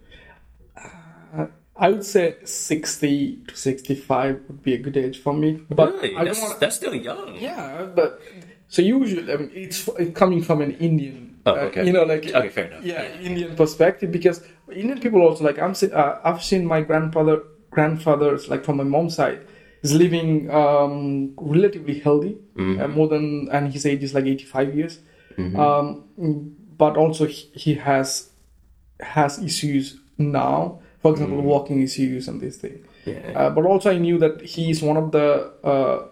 Uh, 1.36 1.48
I 1.76 1.90
would 1.92 2.06
say 2.06 2.36
60 2.46 3.44
to 3.48 3.56
65 3.56 4.42
would 4.48 4.64
be 4.64 4.74
a 4.74 4.78
good 4.78 4.96
age 4.98 5.20
for 5.22 5.34
me. 5.34 5.60
But 5.70 5.94
really, 5.96 6.16
I 6.16 6.20
don't 6.20 6.26
that's, 6.28 6.42
want 6.42 6.60
that's 6.62 6.76
still 6.78 6.96
young. 6.96 7.36
Yeah, 7.36 7.88
but 7.94 8.22
so 8.70 8.81
usually, 8.81 9.31
I 9.31 9.36
mean, 9.38 9.52
it's, 9.54 9.88
it's 10.00 10.18
coming 10.18 10.42
from 10.42 10.62
an 10.62 10.72
Indian, 10.78 11.35
Oh, 11.45 11.51
uh, 11.53 11.59
okay. 11.65 11.86
you 11.86 11.94
know, 11.94 12.03
like 12.03 12.25
Okay, 12.33 12.50
fair 12.50 12.65
enough. 12.65 12.83
Yeah, 12.83 13.03
Indian 13.21 13.56
perspective 13.56 14.12
because 14.12 14.44
Indian 14.71 15.00
people 15.00 15.21
also 15.21 15.44
like 15.44 15.59
I'm. 15.59 15.75
Uh, 15.94 16.19
I've 16.24 16.44
seen 16.44 16.66
my 16.66 16.81
grandfather, 16.81 17.44
grandfathers 17.69 18.49
like 18.49 18.64
from 18.66 18.78
my 18.78 18.83
mom's 18.83 19.16
side 19.16 19.45
is 19.83 19.94
living 19.94 20.49
um, 20.49 21.33
relatively 21.37 21.99
healthy, 21.99 22.37
Mm-hmm. 22.56 22.81
uh, 22.81 22.87
more 22.87 23.07
than 23.09 23.49
and 23.52 23.71
his 23.73 23.85
age 23.85 24.02
is 24.02 24.14
like 24.14 24.25
85 24.25 24.75
years. 24.75 24.99
Um, 25.37 26.56
but 26.78 26.95
also 26.97 27.25
he, 27.28 27.49
he 27.54 27.73
has 27.75 28.30
has 29.02 29.37
issues 29.44 29.99
now. 30.18 30.80
For 31.02 31.11
example, 31.11 31.42
walking 31.42 31.81
issues 31.83 32.28
and 32.28 32.42
this 32.42 32.57
thing. 32.57 32.83
Yeah. 33.06 33.19
Uh, 33.35 33.49
but 33.52 33.66
also, 33.66 33.92
I 33.92 33.99
knew 33.99 34.18
that 34.18 34.42
he 34.42 34.71
is 34.71 34.81
one 34.81 34.97
of 34.97 35.11
the 35.11 35.52
uh, 35.64 36.07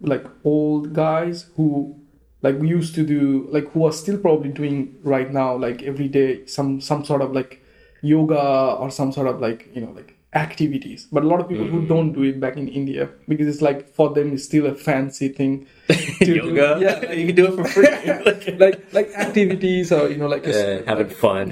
like 0.00 0.24
old 0.44 0.94
guys 0.94 1.50
who 1.56 1.97
like 2.42 2.56
we 2.58 2.68
used 2.68 2.94
to 2.94 3.04
do 3.04 3.46
like 3.50 3.68
who 3.72 3.84
are 3.86 3.92
still 3.92 4.18
probably 4.18 4.50
doing 4.50 4.96
right 5.02 5.32
now 5.32 5.56
like 5.56 5.82
every 5.82 6.08
day 6.08 6.44
some 6.46 6.80
some 6.80 7.04
sort 7.04 7.20
of 7.22 7.32
like 7.32 7.62
yoga 8.02 8.40
or 8.78 8.90
some 8.90 9.10
sort 9.12 9.26
of 9.26 9.40
like 9.40 9.68
you 9.74 9.80
know 9.80 9.90
like 9.92 10.14
activities 10.34 11.06
but 11.10 11.24
a 11.24 11.26
lot 11.26 11.40
of 11.40 11.48
people 11.48 11.66
who 11.66 11.86
don't 11.86 12.12
do 12.12 12.22
it 12.22 12.38
back 12.38 12.56
in 12.56 12.68
india 12.68 13.08
because 13.28 13.48
it's 13.48 13.62
like 13.62 13.88
for 13.94 14.10
them 14.14 14.32
it's 14.34 14.44
still 14.44 14.66
a 14.66 14.74
fancy 14.74 15.28
thing 15.28 15.66
to 15.88 16.24
do. 16.24 16.34
Yoga, 16.34 16.78
yeah 16.80 17.12
you 17.18 17.26
can 17.26 17.34
do 17.34 17.46
it 17.46 17.56
for 17.56 17.64
free. 17.64 18.52
like 18.64 18.92
like 18.92 19.08
activities 19.16 19.90
or 19.90 20.08
you 20.10 20.16
know 20.18 20.28
like 20.28 20.46
a, 20.46 20.82
Uh, 20.82 20.84
having 20.86 21.08
fun. 21.08 21.50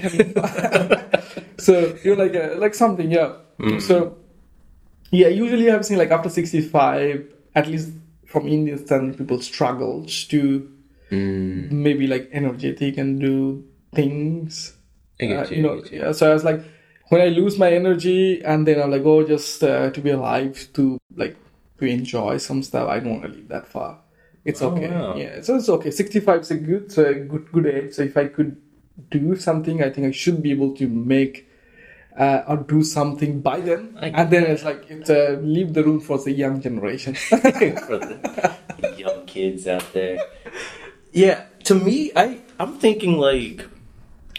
so 1.58 1.96
you're 2.04 2.16
like 2.16 2.34
a, 2.34 2.54
like 2.58 2.74
something 2.74 3.10
yeah 3.10 3.32
so 3.80 4.16
yeah 5.10 5.28
usually 5.28 5.70
i've 5.70 5.84
seen 5.86 5.98
like 5.98 6.10
after 6.10 6.28
65 6.28 7.26
at 7.54 7.66
least 7.66 7.90
from 8.26 8.46
indian 8.46 8.78
standard 8.84 9.16
people 9.16 9.40
struggle 9.40 10.04
to 10.06 10.70
maybe 11.10 12.06
like 12.06 12.28
energetic 12.32 12.98
and 12.98 13.20
do 13.20 13.64
things. 13.94 14.74
Get 15.18 15.30
Uh, 15.30 15.48
you, 15.50 15.56
you 15.56 15.62
know 15.62 15.74
you. 15.76 15.84
yeah 16.00 16.12
so 16.12 16.28
i 16.30 16.34
was 16.34 16.44
like 16.44 16.60
when 17.08 17.20
i 17.22 17.28
lose 17.28 17.56
my 17.58 17.70
energy 17.72 18.42
and 18.44 18.66
then 18.68 18.82
i'm 18.82 18.90
like 18.90 19.02
oh 19.06 19.24
just 19.26 19.62
uh, 19.64 19.88
to 19.90 20.00
be 20.02 20.10
alive 20.10 20.68
to 20.74 20.98
like 21.16 21.36
to 21.78 21.86
enjoy 21.86 22.36
some 22.36 22.62
stuff 22.62 22.86
i 22.88 23.00
don't 23.00 23.12
want 23.20 23.22
to 23.22 23.28
live 23.38 23.48
that 23.48 23.66
far. 23.66 24.00
It's 24.44 24.60
Oh, 24.62 24.68
okay. 24.72 24.90
wow. 24.90 25.16
yeah 25.16 25.40
so 25.40 25.56
it's 25.56 25.68
okay. 25.68 25.90
65 25.90 26.40
is 26.42 26.50
a 26.50 26.56
good 26.56 26.92
so 26.92 27.04
a 27.06 27.14
good 27.14 27.50
good 27.50 27.66
age. 27.66 27.94
So 27.94 28.02
if 28.02 28.16
i 28.16 28.26
could 28.26 28.56
do 29.10 29.36
something 29.36 29.82
i 29.82 29.88
think 29.90 30.06
i 30.06 30.10
should 30.10 30.42
be 30.42 30.50
able 30.52 30.72
to 30.76 30.86
make 30.88 31.48
uh, 32.18 32.42
or 32.48 32.56
do 32.58 32.82
something 32.82 33.40
by 33.40 33.60
then. 33.60 33.96
I- 34.00 34.08
and 34.08 34.30
then 34.30 34.44
it's 34.52 34.64
like 34.64 34.84
it's 34.90 35.08
uh, 35.10 35.38
leave 35.42 35.72
the 35.74 35.82
room 35.84 36.00
for 36.00 36.16
the 36.18 36.32
young 36.32 36.60
generation. 36.60 37.14
For 37.88 37.98
the 37.98 38.94
young 38.98 39.24
kids 39.26 39.66
out 39.66 39.92
there. 39.92 40.18
Yeah, 41.16 41.44
to 41.64 41.74
me, 41.74 42.12
I 42.14 42.40
I'm 42.60 42.76
thinking 42.78 43.16
like 43.18 43.64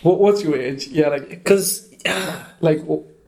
what, 0.06 0.20
what's 0.20 0.44
your 0.44 0.56
age 0.56 0.88
yeah 0.88 1.10
like 1.10 1.28
because 1.30 1.90
like 2.62 2.80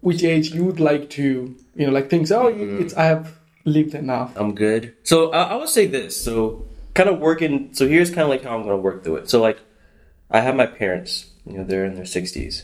which 0.01 0.23
age 0.23 0.51
you 0.53 0.63
would 0.65 0.79
like 0.79 1.09
to, 1.17 1.55
you 1.75 1.85
know, 1.85 1.91
like 1.91 2.09
things. 2.09 2.31
Oh, 2.31 2.45
Mm. 2.53 2.81
it's 2.81 2.93
I 2.95 3.05
have 3.05 3.33
lived 3.65 3.93
enough. 3.95 4.31
I'm 4.37 4.53
good. 4.55 4.93
So 5.03 5.31
I, 5.31 5.41
I 5.51 5.55
would 5.57 5.67
say 5.69 5.87
this. 5.87 6.13
So 6.21 6.65
kind 6.93 7.09
of 7.09 7.19
working. 7.19 7.73
So 7.73 7.87
here's 7.87 8.09
kind 8.09 8.21
of 8.21 8.29
like 8.29 8.43
how 8.43 8.53
I'm 8.55 8.63
going 8.63 8.77
to 8.77 8.81
work 8.81 9.03
through 9.03 9.17
it. 9.17 9.29
So 9.29 9.41
like, 9.41 9.59
I 10.31 10.39
have 10.41 10.55
my 10.55 10.67
parents. 10.67 11.25
You 11.45 11.57
know, 11.57 11.63
they're 11.65 11.85
in 11.85 11.95
their 11.95 12.05
60s. 12.05 12.63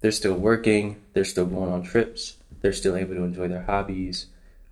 They're 0.00 0.10
still 0.12 0.34
working. 0.34 1.02
They're 1.12 1.24
still 1.26 1.44
going 1.44 1.70
on 1.72 1.82
trips. 1.82 2.36
They're 2.62 2.72
still 2.72 2.94
able 2.96 3.14
to 3.16 3.24
enjoy 3.24 3.48
their 3.48 3.62
hobbies, 3.64 4.26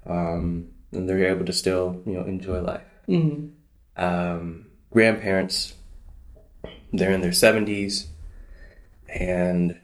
um, 0.07 0.69
and 0.93 1.09
they're 1.09 1.27
able 1.29 1.45
to 1.47 1.53
still 1.53 2.01
you 2.07 2.15
know 2.15 2.25
enjoy 2.25 2.61
life. 2.61 2.89
Um, 3.97 4.67
grandparents, 4.91 5.75
they're 6.93 7.13
in 7.13 7.21
their 7.21 7.31
70s, 7.31 8.07
and 9.09 9.79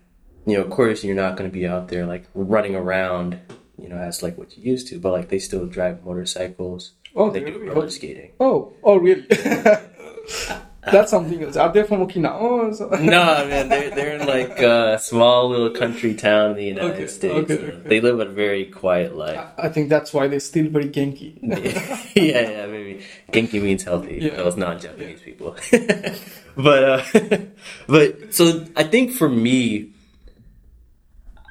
you 0.47 0.57
know, 0.57 0.65
of 0.65 0.71
course, 0.71 1.05
you're 1.05 1.17
not 1.17 1.37
going 1.37 1.51
to 1.51 1.55
be 1.55 1.67
out 1.67 1.89
there 1.89 2.07
like 2.07 2.27
running 2.35 2.75
around, 2.75 3.39
you 3.79 3.89
know, 3.89 3.97
as 3.97 4.23
like 4.23 4.37
what 4.37 4.57
you 4.57 4.71
used 4.71 4.89
to, 4.89 4.99
but 4.99 5.13
like 5.13 5.29
they 5.29 5.39
still 5.39 5.67
drive 5.67 6.05
motorcycles. 6.05 6.93
Oh, 7.17 7.31
they 7.31 7.41
they 7.41 7.51
do 7.51 7.59
really? 7.59 7.75
roller 7.75 7.91
skating. 7.91 8.33
Oh, 8.41 8.75
oh, 8.83 8.97
really? 8.97 9.27
That's 10.91 11.11
something 11.11 11.43
else. 11.43 11.57
Are 11.57 11.73
they 11.73 11.83
from 11.83 12.07
Okinawa? 12.07 12.41
or 12.41 12.75
so- 12.75 12.89
no, 12.91 13.47
man, 13.49 13.69
they're 13.69 13.91
they're 13.91 14.17
in 14.21 14.27
like 14.27 14.59
a 14.59 14.99
small 14.99 15.49
little 15.49 15.71
country 15.71 16.15
town 16.15 16.51
in 16.51 16.57
the 16.57 16.65
United 16.65 16.93
Okay, 16.95 17.07
States. 17.07 17.51
okay, 17.51 17.55
okay. 17.73 17.89
They 17.89 18.01
live 18.01 18.21
a 18.21 18.27
very 18.27 18.67
quiet 18.67 19.17
life. 19.17 19.41
I 19.59 19.69
think 19.69 19.89
that's 19.89 20.13
why 20.13 20.29
they're 20.29 20.41
still 20.41 20.69
very 20.69 20.89
genki. 20.89 21.39
yeah, 22.15 22.41
yeah, 22.51 22.67
maybe 22.67 23.03
Genki 23.33 23.63
means 23.63 23.83
healthy. 23.85 24.19
Yeah. 24.21 24.37
Those 24.37 24.57
non-Japanese 24.57 25.21
people. 25.21 25.57
but 26.57 26.85
uh, 26.85 27.03
but 27.87 28.35
so 28.35 28.65
I 28.77 28.85
think 28.85 29.13
for 29.13 29.29
me, 29.29 29.91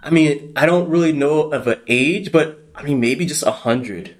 I 0.03 0.09
mean, 0.09 0.53
I 0.55 0.65
don't 0.65 0.89
really 0.89 1.13
know 1.13 1.49
of 1.51 1.67
an 1.67 1.79
age, 1.87 2.31
but 2.31 2.59
I 2.75 2.83
mean 2.83 2.99
maybe 2.99 3.25
just 3.25 3.43
a 3.43 3.51
hundred. 3.51 4.15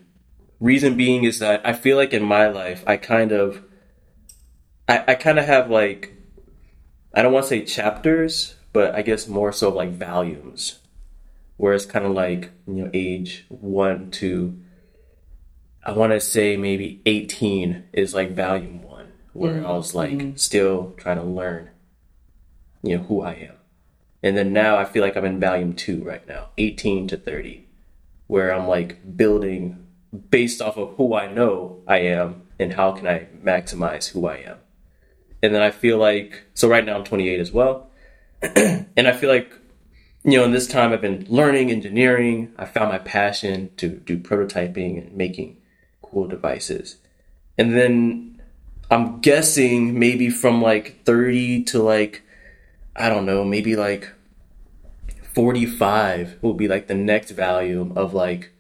Reason 0.60 0.96
being 0.96 1.26
is 1.26 1.40
that 1.40 1.62
I 1.68 1.74
feel 1.74 1.98
like 1.98 2.14
in 2.14 2.24
my 2.24 2.48
life 2.48 2.84
I 2.88 2.96
kind 2.98 3.32
of 3.34 3.62
I, 4.88 5.04
I 5.10 5.16
kind 5.16 5.40
of 5.40 5.46
have 5.46 5.70
like 5.70 6.14
I 7.14 7.22
don't 7.22 7.34
want 7.34 7.46
to 7.46 7.50
say 7.50 7.64
chapters, 7.64 8.56
but 8.72 8.96
I 8.96 9.02
guess 9.02 9.28
more 9.28 9.52
so 9.52 9.70
like 9.70 9.92
volumes. 9.92 10.80
Where 11.58 11.74
it's 11.74 11.86
kind 11.86 12.04
of 12.04 12.14
like, 12.14 12.52
you 12.66 12.74
know, 12.74 12.90
age 12.94 13.46
one 13.48 14.10
to 14.12 14.60
I 15.86 15.92
want 15.92 16.14
to 16.14 16.20
say 16.20 16.56
maybe 16.56 17.02
18 17.06 17.90
is 17.92 18.14
like 18.14 18.36
volume 18.36 18.82
one, 18.82 19.12
where 19.34 19.56
mm-hmm. 19.56 19.66
I 19.66 19.72
was 19.72 19.94
like 19.94 20.12
mm-hmm. 20.12 20.36
still 20.38 20.94
trying 20.98 21.18
to 21.18 21.24
learn, 21.24 21.70
you 22.82 22.98
know, 22.98 23.04
who 23.04 23.22
I 23.22 23.34
am. 23.34 23.56
And 24.24 24.38
then 24.38 24.54
now 24.54 24.78
I 24.78 24.86
feel 24.86 25.04
like 25.04 25.18
I'm 25.18 25.26
in 25.26 25.42
volume 25.42 25.74
two 25.74 26.02
right 26.04 26.26
now, 26.26 26.50
18 26.58 27.10
to 27.10 27.18
30, 27.18 27.68
where 28.28 28.56
I'm 28.56 28.68
like 28.68 29.18
building 29.18 29.86
based 30.30 30.62
off 30.62 30.78
of 30.78 30.96
who 30.96 31.14
I 31.14 31.32
know 31.32 31.84
I 31.86 31.98
am 31.98 32.44
and 32.58 32.74
how 32.74 32.94
can 32.94 33.06
I 33.06 33.28
maximize 33.44 34.10
who 34.10 34.26
I 34.26 34.38
am. 34.38 34.58
And 35.44 35.54
then 35.54 35.62
I 35.62 35.70
feel 35.70 36.00
like, 36.00 36.42
so 36.56 36.68
right 36.68 36.84
now 36.84 36.96
I'm 36.96 37.04
28 37.04 37.40
as 37.40 37.52
well. 37.52 37.92
and 38.42 39.08
I 39.08 39.12
feel 39.12 39.30
like 39.30 39.54
you 40.24 40.38
know, 40.38 40.46
in 40.46 40.52
this 40.52 40.68
time 40.68 40.94
I've 40.94 41.02
been 41.02 41.26
learning 41.30 41.70
engineering. 41.70 42.54
I 42.58 42.66
found 42.66 42.90
my 42.90 42.98
passion 42.98 43.72
to 43.78 43.90
do 43.90 44.18
prototyping 44.18 44.98
and 44.98 45.16
making 45.16 45.58
cool 46.02 46.28
devices. 46.28 46.98
And 47.58 47.76
then 47.76 48.42
I'm 48.90 49.20
guessing 49.20 50.00
maybe 50.00 50.30
from 50.30 50.62
like 50.62 51.04
30 51.04 51.64
to 51.66 51.84
like, 51.84 52.24
I 52.96 53.10
don't 53.10 53.26
know, 53.26 53.44
maybe 53.44 53.76
like 53.76 54.12
45 55.34 56.38
will 56.42 56.54
be 56.54 56.68
like 56.68 56.88
the 56.88 56.96
next 56.96 57.32
volume 57.32 57.98
of 57.98 58.14
like, 58.14 58.52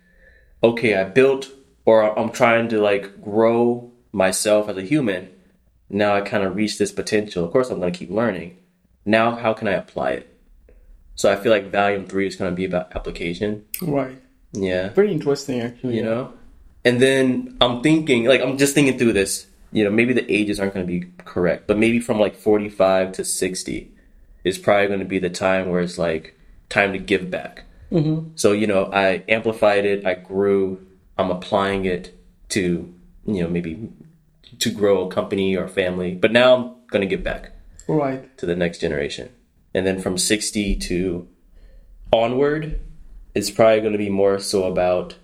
okay, 0.61 0.99
I 0.99 1.05
built 1.05 1.49
or 1.85 2.17
I'm 2.17 2.31
trying 2.31 2.67
to 2.69 2.81
like 2.81 3.21
grow 3.21 3.91
myself 4.11 4.67
as 4.67 4.75
a 4.75 4.81
human. 4.81 5.29
Now 5.93 6.15
I 6.15 6.21
kind 6.21 6.43
of 6.43 6.55
reached 6.55 6.79
this 6.79 6.91
potential. 6.91 7.45
Of 7.45 7.51
course, 7.51 7.69
I'm 7.69 7.79
going 7.79 7.93
to 7.93 7.97
keep 7.97 8.09
learning. 8.09 8.57
Now, 9.05 9.35
how 9.35 9.53
can 9.53 9.67
I 9.67 9.73
apply 9.73 10.11
it? 10.11 10.37
So 11.15 11.31
I 11.31 11.35
feel 11.35 11.51
like 11.51 11.71
volume 11.71 12.05
three 12.07 12.27
is 12.27 12.35
going 12.35 12.51
to 12.51 12.55
be 12.55 12.65
about 12.65 12.95
application. 12.95 13.65
right. 13.81 14.19
Yeah. 14.53 14.89
Very 14.89 15.11
interesting, 15.11 15.61
actually. 15.61 15.95
You 15.97 16.03
know? 16.03 16.33
And 16.85 17.01
then 17.01 17.57
I'm 17.61 17.81
thinking, 17.81 18.25
like, 18.25 18.41
I'm 18.41 18.57
just 18.57 18.73
thinking 18.75 18.97
through 18.97 19.13
this. 19.13 19.47
You 19.71 19.83
know, 19.83 19.89
maybe 19.89 20.13
the 20.13 20.31
ages 20.31 20.59
aren't 20.59 20.75
going 20.75 20.85
to 20.85 20.99
be 20.99 21.07
correct, 21.17 21.65
but 21.65 21.77
maybe 21.77 21.99
from 21.99 22.19
like 22.19 22.35
45 22.35 23.13
to 23.13 23.25
60 23.25 23.91
is 24.43 24.57
probably 24.59 24.87
going 24.87 24.99
to 24.99 25.05
be 25.05 25.17
the 25.17 25.31
time 25.31 25.69
where 25.69 25.81
it's 25.81 25.97
like 25.97 26.37
time 26.69 26.93
to 26.93 26.99
give 26.99 27.31
back. 27.31 27.63
Mm-hmm. 27.91 28.31
So, 28.35 28.51
you 28.51 28.67
know, 28.67 28.91
I 28.93 29.23
amplified 29.27 29.85
it, 29.85 30.05
I 30.05 30.13
grew, 30.13 30.85
I'm 31.17 31.31
applying 31.31 31.85
it 31.85 32.15
to, 32.49 32.93
you 33.25 33.41
know, 33.41 33.47
maybe 33.47 33.89
to 34.63 34.71
grow 34.71 35.07
a 35.07 35.11
company 35.11 35.55
or 35.55 35.67
family, 35.67 36.13
but 36.15 36.31
now 36.31 36.55
I'm 36.55 36.63
going 36.91 37.01
to 37.07 37.07
give 37.15 37.23
back 37.23 37.51
Right. 37.87 38.35
to 38.37 38.45
the 38.45 38.55
next 38.55 38.79
generation. 38.79 39.29
And 39.73 39.85
then 39.87 39.99
from 39.99 40.17
60 40.17 40.75
to 40.89 41.27
onward, 42.11 42.79
it's 43.35 43.49
probably 43.51 43.81
going 43.81 43.93
to 43.93 43.97
be 43.97 44.09
more 44.09 44.39
so 44.39 44.63
about, 44.65 45.15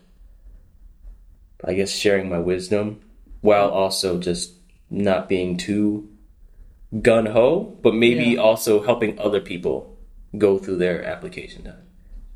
I 1.64 1.74
guess, 1.74 1.92
sharing 1.92 2.30
my 2.30 2.40
wisdom 2.40 3.02
while 3.42 3.70
also 3.70 4.20
just 4.20 4.54
not 4.90 5.30
being 5.30 5.56
too 5.58 6.10
gun 7.02 7.28
ho, 7.28 7.78
but 7.84 7.94
maybe 7.94 8.32
Yeah. 8.34 8.42
also 8.42 8.82
helping 8.84 9.18
other 9.20 9.40
people 9.40 9.96
go 10.38 10.58
through 10.58 10.78
their 10.78 11.04
application 11.04 11.64
time. 11.64 11.84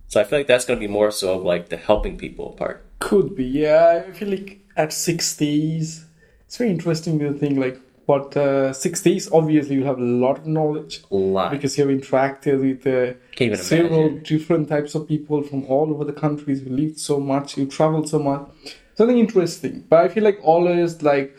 So 0.08 0.22
I 0.22 0.24
feel 0.26 0.40
like 0.40 0.48
that's 0.48 0.66
going 0.66 0.80
to 0.80 0.88
be 0.88 0.92
more 0.92 1.10
so 1.12 1.34
of 1.34 1.44
like 1.44 1.70
the 1.70 1.78
helping 1.78 2.18
people 2.18 2.52
part. 2.52 2.86
Could 3.00 3.36
be, 3.36 3.46
yeah. 3.46 4.04
I 4.08 4.12
feel 4.12 4.30
like 4.30 4.60
at 4.78 4.90
60s, 4.90 6.06
it's 6.54 6.60
very 6.60 6.70
interesting 6.70 7.18
to 7.18 7.34
think 7.34 7.58
like 7.58 7.80
what 8.06 8.38
uh, 8.38 8.70
60s, 8.70 9.28
obviously, 9.34 9.74
you 9.74 9.86
have 9.86 9.98
a 9.98 10.04
lot 10.04 10.38
of 10.38 10.46
knowledge 10.46 11.02
A 11.10 11.16
lot. 11.16 11.50
because 11.50 11.76
you've 11.80 11.88
interacted 11.88 12.62
with 12.62 12.86
uh, 12.86 13.56
several 13.56 14.02
imagine. 14.02 14.24
different 14.24 14.70
types 14.70 14.94
of 14.94 15.08
people 15.08 15.42
from 15.42 15.66
all 15.66 15.90
over 15.92 16.04
the 16.04 16.14
countries. 16.14 16.62
You 16.62 16.70
lived 16.70 17.00
so 17.00 17.20
much, 17.20 17.58
you 17.58 17.66
traveled 17.66 18.08
so 18.08 18.20
much. 18.20 18.48
Something 18.94 19.18
interesting, 19.18 19.84
but 19.90 20.06
I 20.06 20.10
feel 20.10 20.24
like 20.24 20.38
always 20.44 21.02
like 21.02 21.36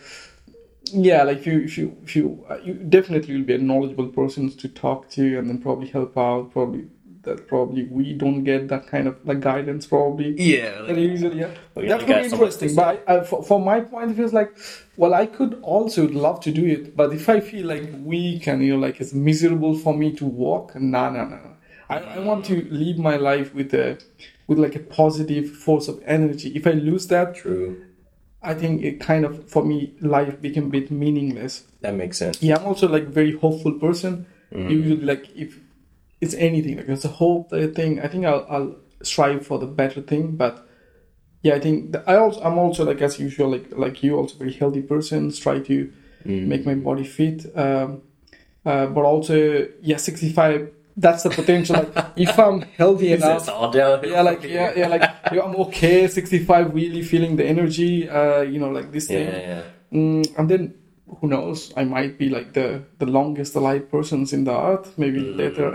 yeah, 0.87 1.23
like 1.23 1.39
if 1.39 1.47
you 1.47 1.61
if 1.61 1.79
you 1.79 1.97
if 2.03 2.17
you 2.17 2.45
uh, 2.51 2.57
you 2.65 2.75
definitely 2.75 3.37
will 3.37 3.45
be 3.45 3.55
a 3.55 3.59
knowledgeable 3.59 4.09
person 4.09 4.51
to 4.51 4.69
talk 4.69 5.11
to 5.11 5.39
and 5.39 5.49
then 5.49 5.59
probably 5.59 5.87
help 5.87 6.19
out. 6.19 6.51
Probably 6.51 6.87
that 7.25 7.49
probably 7.49 7.85
we 7.85 8.13
don't 8.13 8.45
get 8.45 8.69
that 8.69 8.87
kind 8.87 9.09
of 9.09 9.17
like 9.27 9.41
guidance 9.41 9.87
probably. 9.87 10.35
yeah. 10.41 10.87
Usually, 10.91 11.41
yeah. 11.41 11.55
That 11.75 11.85
you 11.85 11.99
could 11.99 12.07
be 12.07 12.25
interesting. 12.25 12.75
But 12.75 13.05
I, 13.07 13.17
I, 13.17 13.25
for, 13.25 13.43
for 13.43 13.61
my 13.61 13.81
point, 13.81 14.13
it 14.13 14.17
feels 14.17 14.33
like, 14.33 14.57
well, 14.97 15.15
I 15.15 15.27
could 15.27 15.59
also 15.63 16.09
love 16.09 16.41
to 16.41 16.53
do 16.53 16.65
it. 16.67 16.97
But 16.97 17.13
if 17.13 17.29
I 17.29 17.41
feel 17.41 17.67
like 17.67 17.91
weak 18.03 18.47
and, 18.47 18.63
you 18.63 18.75
know, 18.75 18.87
like 18.87 19.01
it's 19.01 19.13
miserable 19.13 19.77
for 19.77 19.95
me 19.95 20.13
to 20.13 20.25
walk, 20.25 20.75
no, 20.77 21.11
no, 21.11 21.25
no. 21.25 21.41
I, 21.89 21.99
I 21.99 22.19
want 22.21 22.45
to 22.47 22.67
live 22.71 22.99
my 22.99 23.17
life 23.17 23.55
with 23.55 23.75
a, 23.75 23.99
with 24.47 24.59
like 24.59 24.75
a 24.75 24.81
positive 24.81 25.51
force 25.51 25.89
of 25.89 26.03
energy. 26.07 26.53
If 26.55 26.67
I 26.67 26.73
lose 26.73 27.07
that, 27.09 27.35
True. 27.35 27.85
I 28.43 28.55
think 28.55 28.83
it 28.83 29.01
kind 29.01 29.25
of, 29.25 29.49
for 29.49 29.65
me, 29.65 29.95
life 30.01 30.41
became 30.41 30.67
a 30.67 30.71
bit 30.71 30.91
meaningless. 30.91 31.65
That 31.81 31.95
makes 31.95 32.19
sense. 32.19 32.43
Yeah, 32.43 32.57
I'm 32.57 32.67
also 32.67 32.89
like 32.89 33.07
very 33.09 33.33
hopeful 33.33 33.73
person. 33.73 34.27
Mm. 34.53 34.71
Usually, 34.71 35.01
like 35.01 35.29
if 35.35 35.59
it's 36.25 36.35
anything, 36.35 36.77
like 36.79 36.89
it's 36.89 37.05
a 37.05 37.11
uh, 37.11 37.69
thing. 37.79 38.01
I 38.05 38.09
think 38.09 38.23
I'll, 38.31 38.47
I'll 38.55 38.73
strive 39.03 39.47
for 39.49 39.59
the 39.59 39.67
better 39.81 40.01
thing. 40.11 40.25
But 40.43 40.55
yeah, 41.43 41.55
I 41.59 41.61
think 41.61 41.93
that 41.93 42.03
I 42.13 42.17
also 42.17 42.41
I'm 42.47 42.59
also 42.59 42.85
like 42.91 43.01
as 43.03 43.19
usual, 43.21 43.49
like 43.55 43.67
like 43.85 44.03
you, 44.03 44.17
also 44.17 44.35
very 44.39 44.53
healthy 44.53 44.83
person. 44.83 45.31
Try 45.33 45.61
to 45.71 45.77
make 46.25 46.65
my 46.71 46.75
body 46.75 47.05
fit. 47.05 47.39
Um, 47.55 48.03
uh, 48.67 48.87
but 48.87 49.05
also, 49.05 49.69
yeah, 49.83 49.99
65. 49.99 50.71
That's 50.97 51.23
the 51.25 51.31
potential. 51.31 51.75
Like 51.77 51.93
if 52.17 52.39
I'm 52.39 52.63
healthy 52.79 53.13
enough, 53.13 53.41
It's 53.41 53.49
all 53.49 53.71
downhill. 53.71 54.11
yeah, 54.11 54.23
like 54.23 54.43
yeah, 54.45 54.73
yeah, 54.77 54.89
like 54.89 55.03
yeah, 55.33 55.43
I'm 55.43 55.57
okay. 55.67 56.07
65, 56.09 56.73
really 56.75 57.03
feeling 57.03 57.37
the 57.37 57.45
energy. 57.45 58.09
Uh, 58.09 58.41
you 58.43 58.59
know, 58.61 58.71
like 58.71 58.91
this 58.93 59.11
Yeah, 59.11 59.17
thing. 59.19 59.29
yeah. 59.29 59.63
Mm, 59.93 60.39
and 60.39 60.49
then 60.49 60.75
who 61.21 61.29
knows? 61.29 61.73
I 61.77 61.85
might 61.85 62.19
be 62.19 62.29
like 62.29 62.53
the 62.53 62.83
the 62.99 63.07
longest 63.07 63.55
alive 63.55 63.91
persons 63.91 64.33
in 64.33 64.45
the 64.45 64.53
earth. 64.57 64.93
Maybe 64.99 65.21
Mm. 65.21 65.37
later, 65.37 65.69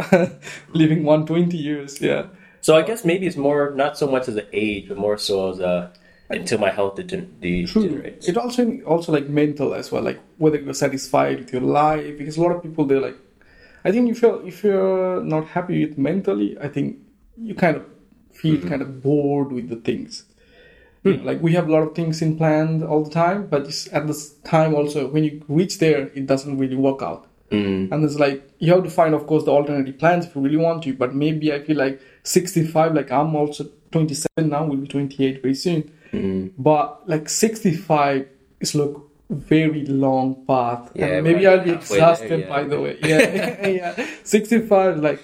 living 0.73 1.03
120 1.03 1.57
years. 1.57 2.01
Yeah, 2.01 2.27
So 2.61 2.75
I 2.75 2.81
guess 2.81 3.05
maybe 3.05 3.25
it's 3.27 3.37
more 3.37 3.71
not 3.75 3.97
so 3.97 4.07
much 4.07 4.27
as 4.27 4.35
an 4.35 4.47
age, 4.53 4.87
but 4.89 4.97
more 4.97 5.17
so 5.17 5.51
as 5.51 5.59
a 5.59 5.91
until 6.29 6.59
my 6.59 6.69
health 6.69 6.95
degen- 6.95 7.33
degenerates. 7.41 8.27
it 8.29 8.37
also 8.37 8.61
also 8.85 9.11
like 9.11 9.27
mental 9.29 9.73
as 9.73 9.91
well. 9.91 10.03
Like 10.03 10.19
whether 10.37 10.57
you're 10.59 10.73
satisfied 10.73 11.39
with 11.39 11.51
your 11.53 11.63
life, 11.63 12.17
because 12.17 12.37
a 12.37 12.41
lot 12.41 12.51
of 12.55 12.61
people 12.61 12.85
they're 12.85 13.01
like, 13.09 13.17
I 13.83 13.91
think 13.91 14.09
if 14.11 14.21
you're 14.21 14.39
if 14.47 14.63
you're 14.63 15.23
not 15.23 15.45
happy 15.55 15.85
with 15.85 15.97
mentally, 15.97 16.57
I 16.61 16.67
think 16.67 16.97
you 17.37 17.55
kind 17.55 17.77
of 17.77 17.83
feel 18.31 18.55
Mm-hmm. 18.57 18.69
kind 18.69 18.81
of 18.81 19.01
bored 19.03 19.51
with 19.51 19.67
the 19.69 19.75
things. 19.77 20.23
Hmm. 21.03 21.25
Like 21.25 21.41
we 21.41 21.53
have 21.53 21.69
a 21.69 21.71
lot 21.71 21.83
of 21.83 21.95
things 21.95 22.21
in 22.21 22.37
planned 22.37 22.83
all 22.83 23.03
the 23.03 23.09
time, 23.09 23.47
but 23.47 23.63
it's 23.63 23.91
at 23.93 24.07
this 24.07 24.33
time 24.43 24.75
also 24.75 25.07
when 25.07 25.23
you 25.23 25.43
reach 25.47 25.79
there, 25.79 26.07
it 26.13 26.25
doesn't 26.27 26.57
really 26.57 26.75
work 26.75 27.01
out. 27.01 27.25
And 27.51 28.03
it's 28.05 28.19
like 28.19 28.47
you 28.59 28.71
have 28.73 28.83
to 28.83 28.89
find, 28.89 29.15
of 29.15 29.25
course, 29.25 29.45
the 29.45 29.51
alternative 29.51 29.97
plans 29.97 30.25
if 30.25 30.35
you 30.35 30.41
really 30.41 30.57
want 30.57 30.83
to. 30.83 30.93
But 30.93 31.15
maybe 31.15 31.51
I 31.51 31.59
feel 31.63 31.77
like 31.77 31.99
65, 32.23 32.93
like 32.93 33.11
I'm 33.11 33.35
also 33.35 33.65
27 33.91 34.49
now, 34.49 34.65
will 34.65 34.77
be 34.77 34.87
28 34.87 35.41
very 35.41 35.55
soon. 35.55 35.91
But 36.57 37.09
like 37.09 37.27
65 37.27 38.27
is 38.59 38.75
like 38.75 38.95
very 39.29 39.85
long 39.85 40.45
path, 40.45 40.91
Yeah, 40.95 41.05
and 41.05 41.23
maybe 41.23 41.45
I'll 41.45 41.63
be 41.63 41.71
halfway 41.71 41.99
there, 41.99 42.09
exhausted 42.09 42.39
yeah. 42.41 42.49
by 42.49 42.63
the 42.63 42.81
way. 42.81 42.97
Yeah, 43.01 43.67
yeah. 43.97 44.05
65, 44.23 44.97
like 44.97 45.21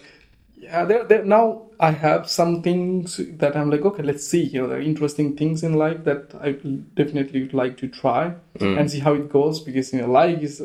yeah, 0.57 0.85
there, 0.85 1.03
there, 1.05 1.25
now 1.25 1.64
I 1.79 1.91
have 1.91 2.29
some 2.29 2.61
things 2.61 3.19
that 3.37 3.55
I'm 3.55 3.69
like, 3.69 3.81
okay, 3.81 4.03
let's 4.03 4.25
see. 4.27 4.43
You 4.43 4.61
know, 4.61 4.67
there 4.67 4.77
are 4.77 4.81
interesting 4.81 5.35
things 5.35 5.63
in 5.63 5.73
life 5.73 6.03
that 6.05 6.33
I 6.41 6.53
definitely 6.95 7.41
would 7.43 7.53
like 7.53 7.77
to 7.77 7.87
try 7.87 8.33
Mm. 8.59 8.79
and 8.79 8.91
see 8.91 8.99
how 8.99 9.13
it 9.13 9.29
goes 9.29 9.59
because 9.59 9.91
you 9.93 10.01
know, 10.01 10.09
life 10.09 10.41
is. 10.41 10.61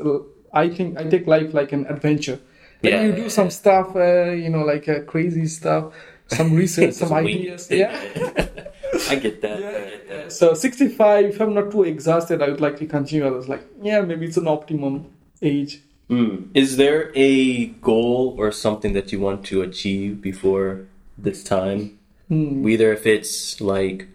I 0.52 0.68
think 0.68 0.98
I 0.98 1.04
take 1.04 1.26
life 1.26 1.52
like 1.54 1.72
an 1.72 1.86
adventure. 1.86 2.38
Like 2.82 2.92
Yeah, 2.92 3.02
you 3.04 3.12
do 3.12 3.28
some 3.28 3.50
stuff, 3.50 3.94
uh, 3.96 4.30
you 4.30 4.48
know, 4.48 4.64
like 4.64 4.88
uh, 4.88 5.00
crazy 5.02 5.46
stuff, 5.46 5.92
some 6.28 6.54
research, 6.54 6.94
some 7.02 7.12
ideas. 7.12 7.68
Yeah. 7.70 7.90
I 9.10 9.16
get 9.16 9.40
that. 9.42 9.58
I 9.58 9.60
get 9.60 10.08
that. 10.08 10.32
So 10.32 10.54
65, 10.54 11.24
if 11.26 11.40
I'm 11.40 11.54
not 11.54 11.70
too 11.70 11.84
exhausted, 11.84 12.42
I 12.42 12.48
would 12.48 12.60
like 12.60 12.78
to 12.78 12.86
continue. 12.86 13.26
I 13.26 13.30
was 13.30 13.48
like, 13.48 13.62
yeah, 13.82 14.00
maybe 14.00 14.26
it's 14.26 14.36
an 14.36 14.48
optimum 14.48 15.06
age. 15.42 15.80
Mm. 16.08 16.48
Is 16.54 16.76
there 16.76 17.12
a 17.14 17.66
goal 17.66 18.34
or 18.38 18.50
something 18.50 18.92
that 18.94 19.12
you 19.12 19.20
want 19.20 19.44
to 19.46 19.62
achieve 19.62 20.20
before 20.20 20.86
this 21.22 21.44
time? 21.44 21.98
Hmm. 22.28 22.66
Either 22.68 22.92
if 22.92 23.06
it's 23.06 23.60
like, 23.60 24.08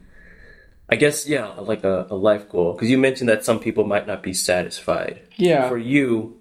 I 0.89 0.95
guess, 0.95 1.27
yeah, 1.27 1.47
like 1.59 1.83
a, 1.83 2.07
a 2.09 2.15
life 2.15 2.49
goal. 2.49 2.73
Because 2.73 2.89
you 2.89 2.97
mentioned 2.97 3.29
that 3.29 3.43
some 3.43 3.59
people 3.59 3.85
might 3.85 4.07
not 4.07 4.23
be 4.23 4.33
satisfied. 4.33 5.21
Yeah. 5.35 5.67
For 5.67 5.77
you, 5.77 6.37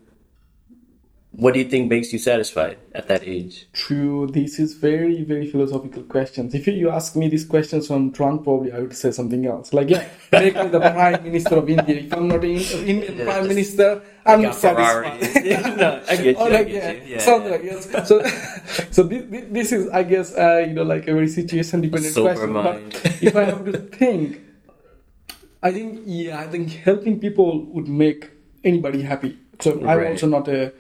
what 1.37 1.55
do 1.55 1.61
you 1.61 1.69
think 1.69 1.91
makes 1.91 2.13
you 2.13 2.19
satisfied 2.19 2.79
at 2.95 3.09
that 3.09 3.25
age? 3.25 3.67
True, 3.73 4.29
this 4.29 4.61
is 4.61 4.75
very, 4.75 5.23
very 5.25 5.51
philosophical 5.51 6.05
questions. 6.05 6.55
If 6.55 6.69
you, 6.69 6.91
ask 6.91 7.17
me 7.17 7.29
these 7.29 7.45
questions 7.45 7.89
from 7.89 8.13
Trump, 8.13 8.45
probably 8.45 8.71
I 8.73 8.79
would 8.79 8.95
say 8.95 9.11
something 9.11 9.45
else. 9.45 9.73
Like, 9.73 9.91
yeah, 9.91 10.09
make 10.31 10.55
me 10.55 10.69
the 10.69 10.79
Prime 10.79 11.23
Minister 11.25 11.57
of 11.57 11.69
India. 11.69 11.97
If 11.97 12.13
I'm 12.13 12.29
not 12.29 12.45
an 12.45 12.51
Indian 12.51 13.27
Prime 13.27 13.49
Minister, 13.49 14.03
I'm 14.25 14.43
not 14.43 14.55
satisfied. 14.55 15.21
no, 15.77 16.03
I 16.09 16.17
get 16.17 16.25
you. 16.25 16.37
Or 16.37 16.51
like, 16.51 16.69
yeah, 16.69 16.93
you. 16.93 17.03
Yeah, 17.05 17.19
something 17.19 17.51
yeah. 17.51 17.57
like 17.57 17.65
yes. 17.65 18.09
So, 18.09 18.23
so 18.93 19.03
this, 19.03 19.45
this 19.51 19.73
is, 19.73 19.89
I 19.89 20.05
guess, 20.05 20.37
uh, 20.37 20.65
you 20.69 20.75
know, 20.75 20.85
like 20.85 21.09
a 21.09 21.15
very 21.15 21.29
situation 21.29 21.81
dependent 21.81 22.15
question. 22.15 22.53
mind. 22.53 22.93
But 22.93 23.07
if 23.23 23.35
I 23.35 23.45
have 23.45 23.65
to 23.65 23.73
think, 23.73 24.41
I 25.65 25.73
think, 25.73 26.03
yeah, 26.07 26.39
I 26.39 26.47
think 26.47 26.71
helping 26.71 27.19
people 27.19 27.65
would 27.73 27.89
make 27.89 28.31
anybody 28.63 29.03
happy. 29.03 29.39
So 29.61 29.85
I'm 29.85 30.07
also 30.07 30.29
not 30.29 30.47
a. 30.47 30.73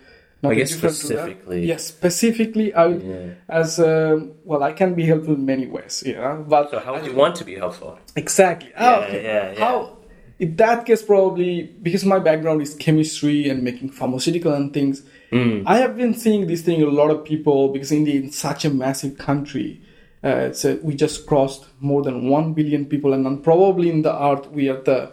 I 0.51 0.55
guess 0.55 0.73
indifferent 0.73 0.97
to 0.97 1.07
that. 1.09 1.15
specifically. 1.15 1.67
Yes, 1.67 1.85
specifically, 1.87 2.75
I 2.75 2.87
would, 2.87 3.03
Yeah. 3.03 3.35
as 3.49 3.79
um, 3.79 4.33
well, 4.45 4.63
I 4.63 4.73
can 4.73 4.95
be 4.95 5.05
helpful 5.07 5.35
in 5.35 5.45
many 5.47 5.67
ways. 5.67 6.03
Yeah, 6.07 6.37
but 6.49 6.71
So 6.71 6.79
how 6.81 6.95
would 6.95 7.07
you 7.07 7.15
want 7.15 7.35
to 7.37 7.45
be 7.45 7.55
helpful? 7.57 7.99
Exactly. 8.17 8.71
Ah, 8.77 8.83
Yeah, 9.01 9.07
okay. 9.07 9.23
yeah, 9.25 9.53
yeah. 9.53 9.59
How? 9.65 9.99
In 10.39 10.57
that 10.57 10.85
case, 10.87 11.03
probably 11.03 11.63
because 11.83 12.05
my 12.05 12.19
background 12.19 12.61
is 12.63 12.75
chemistry 12.75 13.49
and 13.49 13.63
making 13.63 13.91
pharmaceutical 13.91 14.53
and 14.53 14.73
things. 14.73 15.03
Mm. 15.31 15.63
I 15.67 15.77
have 15.79 15.97
been 15.97 16.13
seeing 16.15 16.47
this 16.49 16.63
thing. 16.63 16.83
A 16.83 16.87
lot 16.87 17.11
of 17.11 17.25
people 17.25 17.69
because 17.73 17.93
India 17.93 18.21
is 18.21 18.37
such 18.37 18.65
a 18.65 18.71
massive 18.71 19.17
country. 19.17 19.81
Uh, 20.25 20.49
it's 20.51 20.65
a, 20.65 20.77
we 20.83 20.95
just 20.95 21.27
crossed 21.27 21.67
more 21.81 22.03
than 22.03 22.29
one 22.29 22.53
billion 22.53 22.85
people, 22.87 23.13
and 23.13 23.25
then 23.25 23.39
probably 23.43 23.89
in 23.91 24.03
the 24.03 24.13
earth 24.29 24.51
we 24.51 24.69
are 24.69 24.81
the 24.83 25.13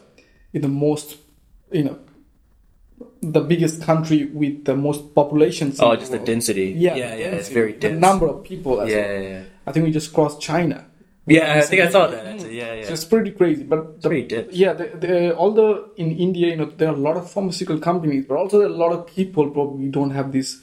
in 0.54 0.62
the 0.62 0.68
most 0.68 1.18
you 1.72 1.84
know 1.84 2.00
the 3.22 3.42
biggest 3.42 3.82
country 3.82 4.26
with 4.26 4.66
the 4.66 4.76
most 4.76 5.14
populations. 5.16 5.80
in 5.80 5.86
Oh, 5.86 5.96
just 5.96 6.12
the 6.12 6.18
world. 6.18 6.28
density. 6.28 6.68
Yeah, 6.78 6.96
yeah, 6.96 7.16
the 7.16 7.22
yeah. 7.22 7.28
It's 7.28 7.50
density, 7.50 7.54
very 7.54 7.74
The 7.74 7.92
number 7.92 8.28
of 8.28 8.44
people. 8.44 8.82
As 8.82 8.90
Yeah, 8.90 8.98
well. 8.98 9.22
yeah, 9.24 9.30
yeah. 9.30 9.44
I 9.68 9.72
think 9.72 9.86
we 9.86 9.92
just 9.92 10.14
crossed 10.14 10.40
China. 10.42 10.86
Yeah, 11.28 11.54
I 11.54 11.62
think 11.62 11.82
I 11.84 11.90
saw 11.90 12.08
that. 12.08 12.26
Actually. 12.26 12.58
Yeah, 12.58 12.74
yeah. 12.74 12.86
So 12.88 12.94
it's 12.94 13.06
pretty 13.06 13.32
crazy. 13.32 13.64
But 13.64 14.02
the, 14.02 14.10
pretty 14.10 14.28
dense. 14.28 14.54
yeah, 14.54 14.74
the, 14.74 14.86
the, 15.04 15.36
although 15.38 15.90
in 15.96 16.12
India, 16.18 16.48
you 16.48 16.56
know, 16.56 16.66
there 16.66 16.90
are 16.90 16.96
a 16.96 16.98
lot 17.10 17.16
of 17.16 17.30
pharmaceutical 17.30 17.80
companies, 17.80 18.26
but 18.28 18.38
also 18.38 18.68
a 18.68 18.74
lot 18.84 18.92
of 18.92 19.06
people 19.06 19.50
probably 19.52 19.88
don't 19.90 20.10
have 20.12 20.32
this 20.32 20.62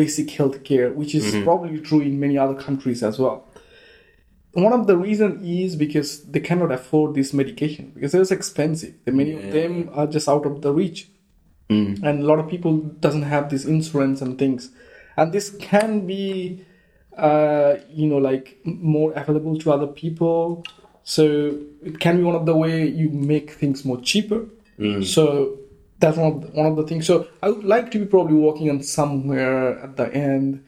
basic 0.00 0.30
health 0.30 0.62
care, 0.64 0.92
which 0.92 1.14
is 1.14 1.24
Mm-hmm. 1.26 1.44
probably 1.44 1.80
true 1.80 2.00
in 2.00 2.18
many 2.20 2.38
other 2.38 2.54
countries 2.54 3.02
as 3.02 3.18
well. 3.18 3.48
One 4.52 4.72
of 4.72 4.86
the 4.86 4.96
reason 4.96 5.44
is 5.44 5.76
because 5.76 6.24
they 6.24 6.40
cannot 6.40 6.72
afford 6.72 7.14
this 7.14 7.34
medication 7.34 7.90
because 7.94 8.14
it's 8.14 8.30
expensive. 8.30 8.94
The 9.04 9.12
many 9.12 9.32
of 9.32 9.52
them 9.52 9.90
are 9.92 10.06
just 10.06 10.28
out 10.30 10.46
of 10.46 10.62
the 10.62 10.72
reach, 10.72 11.10
Mm. 11.68 12.00
and 12.04 12.22
a 12.22 12.24
lot 12.24 12.38
of 12.38 12.48
people 12.48 12.76
doesn't 12.78 13.22
have 13.22 13.50
this 13.50 13.64
insurance 13.64 14.22
and 14.22 14.38
things, 14.38 14.70
and 15.16 15.32
this 15.32 15.50
can 15.58 16.06
be 16.06 16.64
uh, 17.16 17.76
you 17.90 18.06
know, 18.06 18.18
like 18.18 18.58
more 18.64 19.12
available 19.12 19.58
to 19.58 19.72
other 19.72 19.86
people. 19.86 20.64
So 21.02 21.58
it 21.82 21.98
can 22.00 22.18
be 22.18 22.22
one 22.22 22.34
of 22.34 22.46
the 22.46 22.54
way 22.54 22.86
you 22.86 23.08
make 23.08 23.52
things 23.52 23.84
more 23.84 24.00
cheaper. 24.00 24.46
So 25.04 25.58
that's 25.98 26.18
one 26.18 26.32
of 26.32 26.40
the, 26.42 26.48
one 26.48 26.66
of 26.66 26.76
the 26.76 26.82
things. 26.86 27.06
So 27.06 27.28
I 27.42 27.48
would 27.48 27.64
like 27.64 27.90
to 27.92 27.98
be 27.98 28.04
probably 28.04 28.34
working 28.34 28.68
on 28.68 28.82
somewhere 28.82 29.78
at 29.78 29.96
the 29.96 30.12
end. 30.12 30.64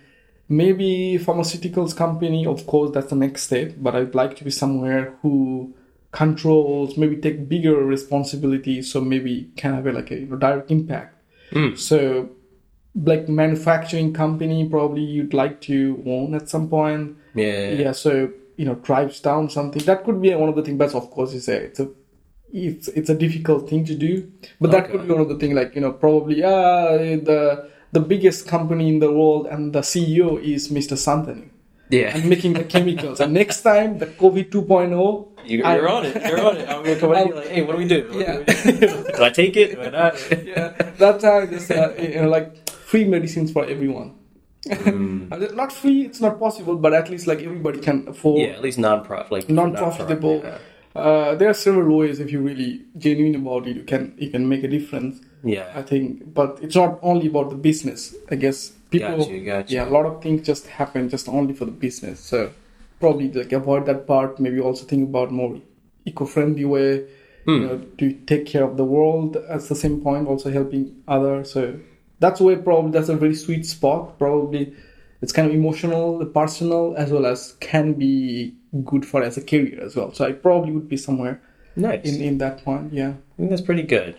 Maybe 0.48 1.18
pharmaceuticals 1.22 1.94
company, 1.94 2.46
of 2.46 2.66
course, 2.66 2.92
that's 2.94 3.08
the 3.10 3.16
next 3.16 3.42
step. 3.42 3.74
But 3.76 3.94
I'd 3.94 4.14
like 4.14 4.36
to 4.38 4.44
be 4.44 4.50
somewhere 4.50 5.18
who 5.20 5.74
controls, 6.12 6.96
maybe 6.96 7.16
take 7.16 7.48
bigger 7.48 7.76
responsibilities, 7.76 8.90
so 8.90 9.00
maybe 9.00 9.50
can 9.56 9.74
have 9.74 9.86
a, 9.86 9.92
like 9.92 10.10
a 10.10 10.16
you 10.16 10.26
know, 10.26 10.36
direct 10.36 10.70
impact. 10.70 11.16
So 11.76 12.30
like 12.94 13.28
manufacturing 13.28 14.12
company 14.12 14.68
probably 14.68 15.02
you'd 15.02 15.34
like 15.34 15.60
to 15.62 16.02
own 16.06 16.34
at 16.34 16.48
some 16.48 16.68
point. 16.68 17.16
Yeah. 17.34 17.70
yeah 17.70 17.92
so 17.92 18.32
you 18.56 18.64
know 18.64 18.74
drives 18.76 19.20
down 19.20 19.50
something. 19.50 19.82
That 19.84 20.04
could 20.04 20.20
be 20.20 20.34
one 20.34 20.48
of 20.48 20.56
the 20.56 20.62
things 20.62 20.78
but 20.78 20.94
of 20.94 21.10
course 21.10 21.34
it's 21.34 21.48
a 21.48 21.56
it's 21.56 21.80
a 21.80 21.88
it's, 22.50 22.88
it's 22.88 23.10
a 23.10 23.14
difficult 23.14 23.68
thing 23.68 23.84
to 23.84 23.94
do. 23.94 24.32
But 24.60 24.70
that 24.70 24.90
could 24.90 25.06
be 25.06 25.12
one 25.12 25.20
of 25.20 25.28
the 25.28 25.36
things 25.36 25.54
like 25.54 25.74
you 25.74 25.80
know 25.80 25.92
probably 25.92 26.42
uh 26.42 26.96
the 26.96 27.68
the 27.92 28.00
biggest 28.00 28.46
company 28.46 28.88
in 28.88 28.98
the 28.98 29.10
world 29.10 29.46
and 29.46 29.72
the 29.72 29.80
ceo 29.80 30.42
is 30.42 30.68
mr 30.68 30.96
santanu 30.96 31.48
Yeah. 31.90 32.14
and 32.16 32.28
making 32.28 32.52
the 32.52 32.64
chemicals 32.64 33.18
and 33.20 33.32
next 33.32 33.62
time 33.62 33.98
the 33.98 34.06
covid 34.06 34.50
2.0 34.50 35.28
You, 35.46 35.64
I- 35.64 35.76
you're 35.76 35.88
on 35.88 36.04
it. 36.04 36.14
You're 36.28 36.44
on 36.46 36.56
it. 36.58 36.68
I'm 36.68 36.82
gonna 36.84 36.96
come 37.00 37.12
in 37.14 37.34
like, 37.34 37.48
hey, 37.48 37.62
what 37.62 37.72
do 37.72 37.78
we 37.78 37.88
do? 37.88 38.00
What 38.10 38.20
Yeah. 38.20 38.36
do, 38.44 38.72
we 38.72 38.72
do? 38.78 39.04
do 39.16 39.22
I 39.24 39.30
take 39.30 39.56
it? 39.56 39.68
Do 39.74 39.80
I 39.82 39.90
not? 39.90 40.14
yeah, 40.46 40.68
that 41.02 41.20
time 41.20 41.48
just 41.50 41.70
uh, 41.70 41.92
you 41.98 42.20
know 42.20 42.28
like 42.28 42.68
free 42.70 43.04
medicines 43.04 43.50
for 43.52 43.64
everyone. 43.64 44.14
Mm. 44.66 45.54
Not 45.60 45.72
free, 45.72 46.02
it's 46.02 46.20
not 46.20 46.38
possible, 46.38 46.76
but 46.76 46.92
at 46.92 47.08
least 47.08 47.26
like 47.26 47.40
everybody 47.40 47.78
can 47.78 48.06
afford 48.08 48.40
Yeah, 48.42 48.48
at 48.58 48.62
least 48.62 48.78
non-profit, 48.78 49.32
like 49.32 49.48
non-profitable. 49.48 50.42
non-profit, 50.42 50.60
Uh, 50.96 51.34
there 51.36 51.48
are 51.48 51.54
several 51.54 51.96
ways 51.96 52.18
if 52.18 52.30
you're 52.32 52.42
really 52.52 52.82
genuine 52.98 53.36
about 53.36 53.66
it, 53.68 53.76
you 53.76 53.84
can 53.84 54.02
you 54.18 54.30
can 54.34 54.48
make 54.52 54.62
a 54.64 54.68
difference. 54.68 55.20
Yeah. 55.44 55.66
I 55.80 55.82
think, 55.90 56.34
but 56.34 56.58
it's 56.60 56.74
not 56.82 56.98
only 57.02 57.26
about 57.32 57.48
the 57.50 57.56
business. 57.70 58.14
I 58.30 58.36
guess 58.44 58.72
people, 58.90 59.18
Got 59.18 59.30
you, 59.30 59.44
got 59.44 59.70
you. 59.70 59.76
yeah, 59.76 59.88
a 59.88 59.90
lot 59.90 60.06
of 60.06 60.22
things 60.22 60.46
just 60.46 60.66
happen 60.66 61.08
just 61.08 61.28
only 61.28 61.54
for 61.54 61.64
the 61.64 61.70
business. 61.70 62.20
So 62.20 62.50
probably 63.00 63.30
like 63.32 63.52
avoid 63.52 63.86
that 63.86 64.06
part. 64.06 64.38
Maybe 64.40 64.60
also 64.60 64.84
think 64.84 65.08
about 65.08 65.30
more 65.32 65.60
eco-friendly 66.04 66.64
way. 66.64 67.06
Hmm. 67.44 67.50
You 67.50 67.60
know, 67.66 67.78
to 67.98 68.12
take 68.26 68.46
care 68.46 68.64
of 68.64 68.76
the 68.76 68.84
world 68.84 69.36
at 69.36 69.62
the 69.62 69.74
same 69.74 70.00
point, 70.02 70.26
also 70.28 70.50
helping 70.50 71.02
others. 71.06 71.50
So 71.52 71.78
that's 72.20 72.40
where 72.40 72.56
probably 72.58 72.90
that's 72.90 73.08
a 73.08 73.16
very 73.16 73.34
sweet 73.34 73.64
spot. 73.64 74.18
Probably 74.18 74.74
it's 75.22 75.32
kind 75.32 75.48
of 75.48 75.54
emotional, 75.54 76.24
personal, 76.26 76.94
as 76.96 77.10
well 77.10 77.26
as 77.26 77.54
can 77.60 77.94
be 77.94 78.54
good 78.84 79.06
for 79.06 79.22
as 79.22 79.36
a 79.38 79.42
career 79.42 79.80
as 79.82 79.96
well. 79.96 80.12
So 80.12 80.24
I 80.26 80.32
probably 80.32 80.72
would 80.72 80.88
be 80.88 80.96
somewhere 80.96 81.40
Nice. 81.76 82.04
in 82.04 82.20
in 82.20 82.38
that 82.38 82.66
one 82.66 82.90
Yeah. 82.92 83.10
I 83.10 83.36
think 83.36 83.50
that's 83.50 83.62
pretty 83.62 83.82
good. 83.84 84.16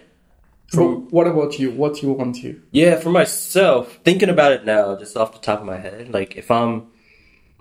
But 0.71 0.81
mm. 0.81 1.11
what 1.11 1.27
about 1.27 1.57
you? 1.57 1.71
What 1.71 1.95
do 1.95 2.07
you 2.07 2.13
want 2.13 2.35
to? 2.37 2.61
Yeah, 2.71 2.97
for 2.97 3.09
myself, 3.09 3.99
thinking 4.03 4.29
about 4.29 4.51
it 4.51 4.65
now, 4.65 4.95
just 4.95 5.17
off 5.17 5.33
the 5.33 5.39
top 5.39 5.59
of 5.59 5.65
my 5.65 5.77
head, 5.77 6.13
like 6.13 6.37
if 6.37 6.51
I'm 6.51 6.87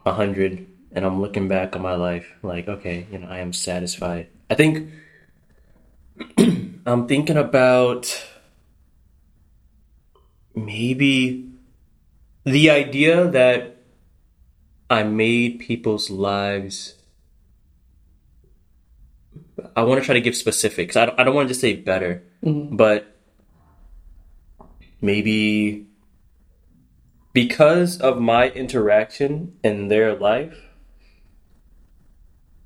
a 0.04 0.12
hundred 0.12 0.66
and 0.92 1.04
I'm 1.04 1.20
looking 1.20 1.48
back 1.48 1.74
on 1.74 1.82
my 1.82 1.94
life, 1.94 2.30
like 2.42 2.68
okay, 2.68 3.06
you 3.10 3.18
know, 3.18 3.28
I 3.28 3.38
am 3.38 3.52
satisfied. 3.52 4.28
I 4.50 4.54
think 4.54 4.90
I'm 6.86 7.06
thinking 7.06 7.36
about 7.36 8.26
maybe 10.54 11.50
the 12.44 12.70
idea 12.70 13.28
that 13.28 13.76
I 14.90 15.02
made 15.02 15.60
people's 15.60 16.10
lives. 16.10 16.94
I 19.76 19.82
want 19.82 20.00
to 20.00 20.04
try 20.04 20.14
to 20.14 20.20
give 20.20 20.36
specifics. 20.36 20.96
I 20.96 21.06
don't, 21.06 21.20
I 21.20 21.24
don't 21.24 21.34
want 21.34 21.48
to 21.48 21.50
just 21.50 21.60
say 21.60 21.74
better, 21.74 22.22
mm-hmm. 22.44 22.76
but 22.76 23.16
maybe 25.00 25.86
because 27.32 28.00
of 28.00 28.20
my 28.20 28.50
interaction 28.50 29.54
in 29.62 29.88
their 29.88 30.14
life, 30.14 30.56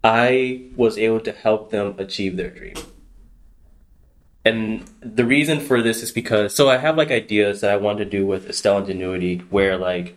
I 0.05 0.67
was 0.77 0.99
able 0.99 1.21
to 1.21 1.33
help 1.33 1.71
them 1.71 1.95
achieve 1.99 2.37
their 2.37 2.51
dream. 2.51 2.75
and 4.45 4.85
the 5.01 5.25
reason 5.25 5.61
for 5.61 5.83
this 5.83 6.03
is 6.03 6.11
because 6.11 6.55
so 6.55 6.69
I 6.69 6.77
have 6.79 6.97
like 6.97 7.11
ideas 7.11 7.61
that 7.61 7.71
I 7.71 7.77
want 7.77 7.99
to 7.99 8.05
do 8.05 8.27
with 8.27 8.49
Estelle 8.49 8.79
Ingenuity, 8.79 9.39
where 9.51 9.77
like, 9.77 10.17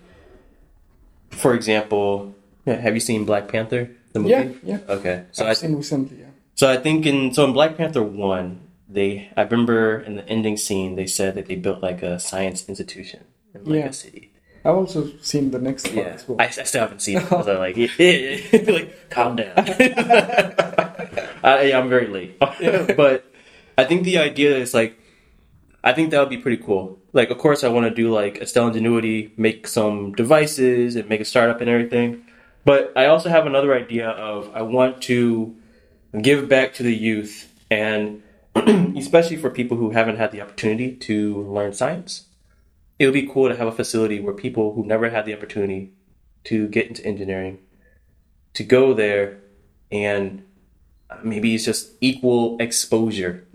for 1.29 1.53
example, 1.53 2.35
have 2.65 2.95
you 2.95 2.99
seen 2.99 3.25
Black 3.25 3.47
Panther 3.47 3.91
the 4.13 4.19
movie? 4.19 4.31
Yeah, 4.31 4.49
yeah. 4.63 4.79
Okay, 4.89 5.25
so 5.31 5.43
I've 5.43 5.51
I 5.51 5.53
seen 5.53 5.75
recently. 5.75 6.24
So 6.55 6.69
I 6.69 6.77
think 6.77 7.05
in 7.05 7.33
so 7.33 7.45
in 7.45 7.53
Black 7.53 7.77
Panther 7.77 8.01
one, 8.03 8.61
they 8.89 9.29
I 9.37 9.41
remember 9.43 9.99
in 9.99 10.15
the 10.15 10.27
ending 10.29 10.57
scene 10.57 10.95
they 10.95 11.05
said 11.07 11.35
that 11.35 11.47
they 11.47 11.55
built 11.55 11.81
like 11.81 12.01
a 12.01 12.19
science 12.19 12.67
institution 12.69 13.25
in 13.53 13.65
like 13.65 13.79
Yeah. 13.79 13.85
a 13.87 13.93
city. 13.93 14.31
I've 14.63 14.75
also 14.75 15.11
seen 15.21 15.51
the 15.51 15.59
next 15.59 15.87
one 15.89 15.97
Yeah, 15.97 16.03
as 16.17 16.27
well. 16.27 16.37
I, 16.41 16.45
I 16.45 16.49
still 16.49 16.81
haven't 16.81 17.01
seen 17.01 17.17
it. 17.19 17.27
So 17.29 17.59
like, 17.59 17.77
yeah, 17.77 17.87
yeah, 17.99 18.71
like, 18.71 19.09
calm 19.11 19.35
down. 19.35 19.53
I, 21.43 21.71
I'm 21.73 21.87
very 21.89 22.07
late, 22.07 22.39
but 22.39 23.25
I 23.77 23.83
think 23.83 24.03
the 24.03 24.17
idea 24.17 24.57
is 24.57 24.73
like, 24.73 24.97
I 25.83 25.93
think 25.93 26.09
that 26.11 26.19
would 26.19 26.29
be 26.29 26.37
pretty 26.39 26.57
cool. 26.63 26.97
Like, 27.13 27.29
of 27.29 27.37
course, 27.37 27.63
I 27.63 27.67
want 27.69 27.85
to 27.85 27.93
do 27.93 28.11
like 28.11 28.39
a 28.39 28.41
Estelle 28.43 28.67
Ingenuity, 28.67 29.31
make 29.37 29.67
some 29.67 30.13
devices 30.13 30.95
and 30.95 31.07
make 31.09 31.21
a 31.21 31.25
startup 31.25 31.61
and 31.61 31.69
everything. 31.69 32.23
But 32.63 32.91
I 32.95 33.05
also 33.05 33.29
have 33.29 33.45
another 33.45 33.75
idea 33.75 34.09
of 34.09 34.49
I 34.55 34.63
want 34.63 35.03
to 35.03 35.55
give 36.21 36.47
back 36.47 36.73
to 36.73 36.83
the 36.83 36.95
youth 36.95 37.51
and 37.69 38.21
especially 38.97 39.37
for 39.37 39.49
people 39.49 39.77
who 39.77 39.91
haven't 39.91 40.17
had 40.17 40.31
the 40.31 40.41
opportunity 40.41 40.95
to 40.95 41.43
learn 41.43 41.73
science 41.73 42.27
it 42.97 43.05
would 43.05 43.13
be 43.13 43.27
cool 43.27 43.49
to 43.49 43.55
have 43.55 43.67
a 43.67 43.71
facility 43.71 44.19
where 44.19 44.33
people 44.33 44.73
who 44.73 44.85
never 44.85 45.09
had 45.09 45.25
the 45.25 45.33
opportunity 45.33 45.91
to 46.45 46.67
get 46.67 46.87
into 46.87 47.05
engineering 47.05 47.59
to 48.53 48.63
go 48.63 48.93
there 48.93 49.41
and 49.91 50.43
maybe 51.23 51.53
it's 51.53 51.65
just 51.65 51.91
equal 52.01 52.57
exposure 52.59 53.45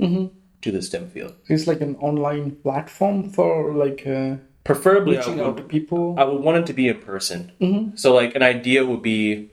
to 0.62 0.70
the 0.70 0.82
STEM 0.82 1.08
field. 1.08 1.34
It's 1.48 1.66
like 1.66 1.80
an 1.80 1.96
online 1.96 2.56
platform 2.56 3.30
for 3.30 3.72
like 3.72 4.06
uh, 4.06 4.36
Preferably, 4.62 5.16
I 5.16 5.20
reaching 5.20 5.40
out 5.40 5.56
to 5.56 5.62
people. 5.62 6.16
I 6.18 6.24
would 6.24 6.42
want 6.42 6.58
it 6.58 6.66
to 6.66 6.72
be 6.74 6.88
in 6.88 7.00
person. 7.00 7.52
So, 7.96 8.14
like, 8.14 8.34
an 8.34 8.42
idea 8.42 8.84
would 8.84 9.00
be 9.00 9.50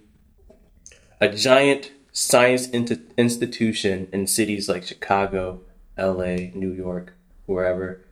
a 1.22 1.30
giant 1.30 1.92
science 2.18 2.68
int- 2.70 3.12
institution 3.16 4.08
in 4.12 4.26
cities 4.26 4.68
like 4.68 4.84
Chicago, 4.84 5.62
LA, 6.00 6.50
New 6.56 6.72
York, 6.72 7.14
wherever, 7.46 8.04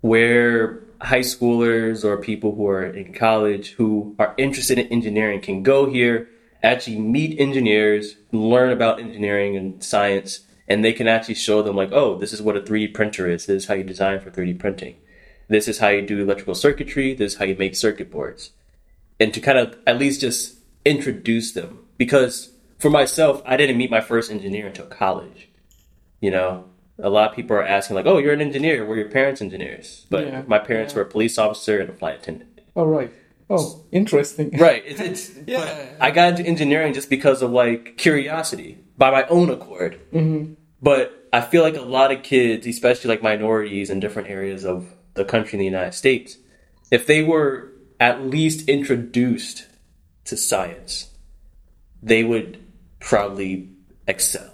where 0.00 0.84
high 1.00 1.20
schoolers 1.20 2.04
or 2.04 2.16
people 2.18 2.54
who 2.54 2.68
are 2.68 2.84
in 2.86 3.12
college 3.12 3.70
who 3.72 4.14
are 4.16 4.32
interested 4.38 4.78
in 4.78 4.86
engineering 4.92 5.40
can 5.40 5.64
go 5.64 5.90
here, 5.90 6.28
actually 6.62 7.00
meet 7.00 7.40
engineers, 7.40 8.14
learn 8.30 8.70
about 8.70 9.00
engineering 9.00 9.56
and 9.56 9.82
science, 9.82 10.46
and 10.68 10.84
they 10.84 10.92
can 10.92 11.08
actually 11.08 11.34
show 11.34 11.62
them, 11.62 11.74
like, 11.74 11.90
oh, 11.90 12.16
this 12.16 12.32
is 12.32 12.40
what 12.40 12.56
a 12.56 12.60
3D 12.60 12.94
printer 12.94 13.28
is. 13.28 13.46
This 13.46 13.64
is 13.64 13.68
how 13.68 13.74
you 13.74 13.82
design 13.82 14.20
for 14.20 14.30
3D 14.30 14.60
printing. 14.60 14.94
This 15.48 15.66
is 15.66 15.80
how 15.80 15.88
you 15.88 16.02
do 16.02 16.22
electrical 16.22 16.54
circuitry. 16.54 17.12
This 17.12 17.32
is 17.32 17.38
how 17.40 17.44
you 17.44 17.56
make 17.56 17.74
circuit 17.74 18.08
boards. 18.08 18.52
And 19.18 19.34
to 19.34 19.40
kind 19.40 19.58
of 19.58 19.76
at 19.84 19.98
least 19.98 20.20
just 20.20 20.58
introduce 20.84 21.52
them. 21.52 21.80
Because 21.98 22.52
for 22.82 22.90
myself, 22.90 23.40
I 23.46 23.56
didn't 23.56 23.78
meet 23.78 23.90
my 23.90 24.00
first 24.00 24.30
engineer 24.30 24.66
until 24.66 24.86
college. 24.86 25.48
You 26.20 26.30
know, 26.32 26.64
a 26.98 27.08
lot 27.08 27.30
of 27.30 27.36
people 27.36 27.56
are 27.56 27.62
asking, 27.66 27.96
like, 27.96 28.06
oh, 28.06 28.18
you're 28.18 28.32
an 28.34 28.40
engineer. 28.40 28.84
Were 28.84 28.96
your 28.96 29.08
parents 29.08 29.40
engineers? 29.40 30.06
But 30.10 30.26
Yeah. 30.26 30.42
my 30.46 30.58
parents 30.58 30.94
were 30.94 31.02
a 31.02 31.06
police 31.06 31.38
officer 31.38 31.78
and 31.80 31.88
a 31.88 31.92
flight 31.94 32.16
attendant. 32.20 32.60
oh 32.76 32.84
right. 32.84 33.10
Oh, 33.50 33.84
interesting. 33.92 34.56
Right. 34.58 34.82
It's, 34.86 35.00
it's 35.00 35.30
Yeah. 35.46 35.60
but 35.64 35.96
I 36.00 36.10
got 36.10 36.30
into 36.30 36.44
engineering 36.44 36.92
just 36.94 37.10
because 37.10 37.42
of 37.42 37.50
like 37.50 37.96
curiosity 37.98 38.78
by 38.98 39.10
my 39.10 39.26
own 39.26 39.50
accord. 39.50 40.00
Mm-hmm. 40.12 40.54
But 40.80 41.28
I 41.32 41.40
feel 41.42 41.62
like 41.62 41.76
a 41.76 41.82
lot 41.82 42.12
of 42.12 42.22
kids, 42.22 42.66
especially 42.66 43.08
like 43.08 43.22
minorities 43.22 43.90
in 43.90 44.00
different 44.00 44.28
areas 44.28 44.64
of 44.64 44.86
the 45.14 45.24
country 45.24 45.54
in 45.54 45.58
the 45.60 45.64
United 45.66 45.92
States, 45.94 46.36
if 46.90 47.06
they 47.06 47.22
were 47.22 47.70
at 48.00 48.22
least 48.26 48.68
introduced 48.68 49.66
to 50.24 50.36
science, 50.36 51.10
they 52.02 52.24
would 52.24 52.58
probably 53.02 53.68
excel. 54.06 54.50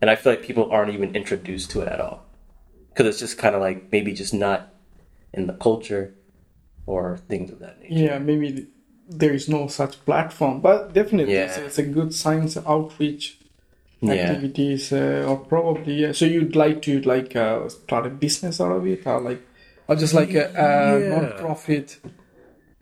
And 0.00 0.10
I 0.10 0.16
feel 0.16 0.32
like 0.32 0.42
people 0.42 0.70
aren't 0.70 0.92
even 0.94 1.14
introduced 1.16 1.70
to 1.72 1.80
it 1.82 1.88
at 1.88 2.00
all. 2.00 2.24
Because 2.88 3.06
it's 3.06 3.18
just 3.18 3.38
kind 3.38 3.54
of 3.54 3.60
like 3.60 3.90
maybe 3.92 4.12
just 4.12 4.32
not 4.34 4.72
in 5.32 5.46
the 5.46 5.52
culture 5.54 6.14
or 6.86 7.18
things 7.28 7.50
of 7.50 7.58
that 7.60 7.80
nature. 7.80 7.94
Yeah, 7.94 8.18
maybe 8.18 8.66
there 9.08 9.32
is 9.32 9.48
no 9.48 9.66
such 9.68 10.04
platform, 10.04 10.60
but 10.60 10.92
definitely 10.92 11.34
Yeah. 11.34 11.46
it's, 11.46 11.58
it's 11.58 11.78
a 11.78 11.82
good 11.82 12.14
science 12.14 12.56
outreach 12.56 13.38
Yeah. 14.00 14.12
activities, 14.14 14.92
uh, 14.92 15.24
or 15.28 15.36
probably. 15.38 15.94
Yeah. 15.94 16.12
So 16.12 16.24
you'd 16.24 16.54
like 16.56 16.82
to 16.82 17.00
like 17.02 17.34
uh, 17.36 17.68
start 17.68 18.06
a 18.06 18.10
business 18.10 18.60
out 18.60 18.72
of 18.72 18.86
it, 18.86 19.06
or 19.06 19.20
like, 19.20 19.40
or 19.88 19.96
just 19.96 20.14
like 20.14 20.32
a, 20.34 20.46
a 20.54 21.00
Yeah. 21.00 21.08
non-profit. 21.08 21.98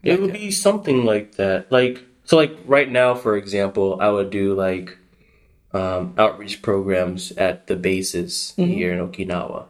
It 0.03 0.21
would 0.21 0.33
be 0.35 0.51
something 0.51 1.05
like 1.05 1.37
that. 1.37 1.73
Like 1.73 2.05
so 2.27 2.37
like 2.37 2.57
right 2.67 2.91
now 2.91 3.15
for 3.15 3.37
example, 3.37 3.99
I 4.01 4.11
would 4.11 4.31
do 4.31 4.55
like 4.55 4.99
um, 5.73 6.15
outreach 6.19 6.63
programs 6.63 7.33
at 7.33 7.67
the 7.67 7.77
bases 7.77 8.53
here 8.57 8.93
in 8.93 8.99
Okinawa 9.01 9.67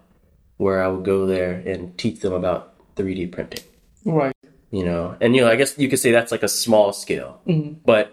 where 0.57 0.83
I 0.83 0.88
would 0.88 1.05
go 1.05 1.27
there 1.27 1.53
and 1.53 1.97
teach 1.99 2.21
them 2.21 2.33
about 2.33 2.75
3D 2.97 3.33
printing. 3.33 3.64
Right. 4.05 4.35
You 4.71 4.85
know, 4.85 5.16
and 5.21 5.35
you 5.35 5.42
know, 5.42 5.51
I 5.51 5.57
guess 5.57 5.79
you 5.79 5.88
could 5.88 5.99
say 5.99 6.12
that's 6.12 6.33
like 6.33 6.42
a 6.42 6.49
small 6.49 6.92
scale. 6.92 7.40
But 7.85 8.12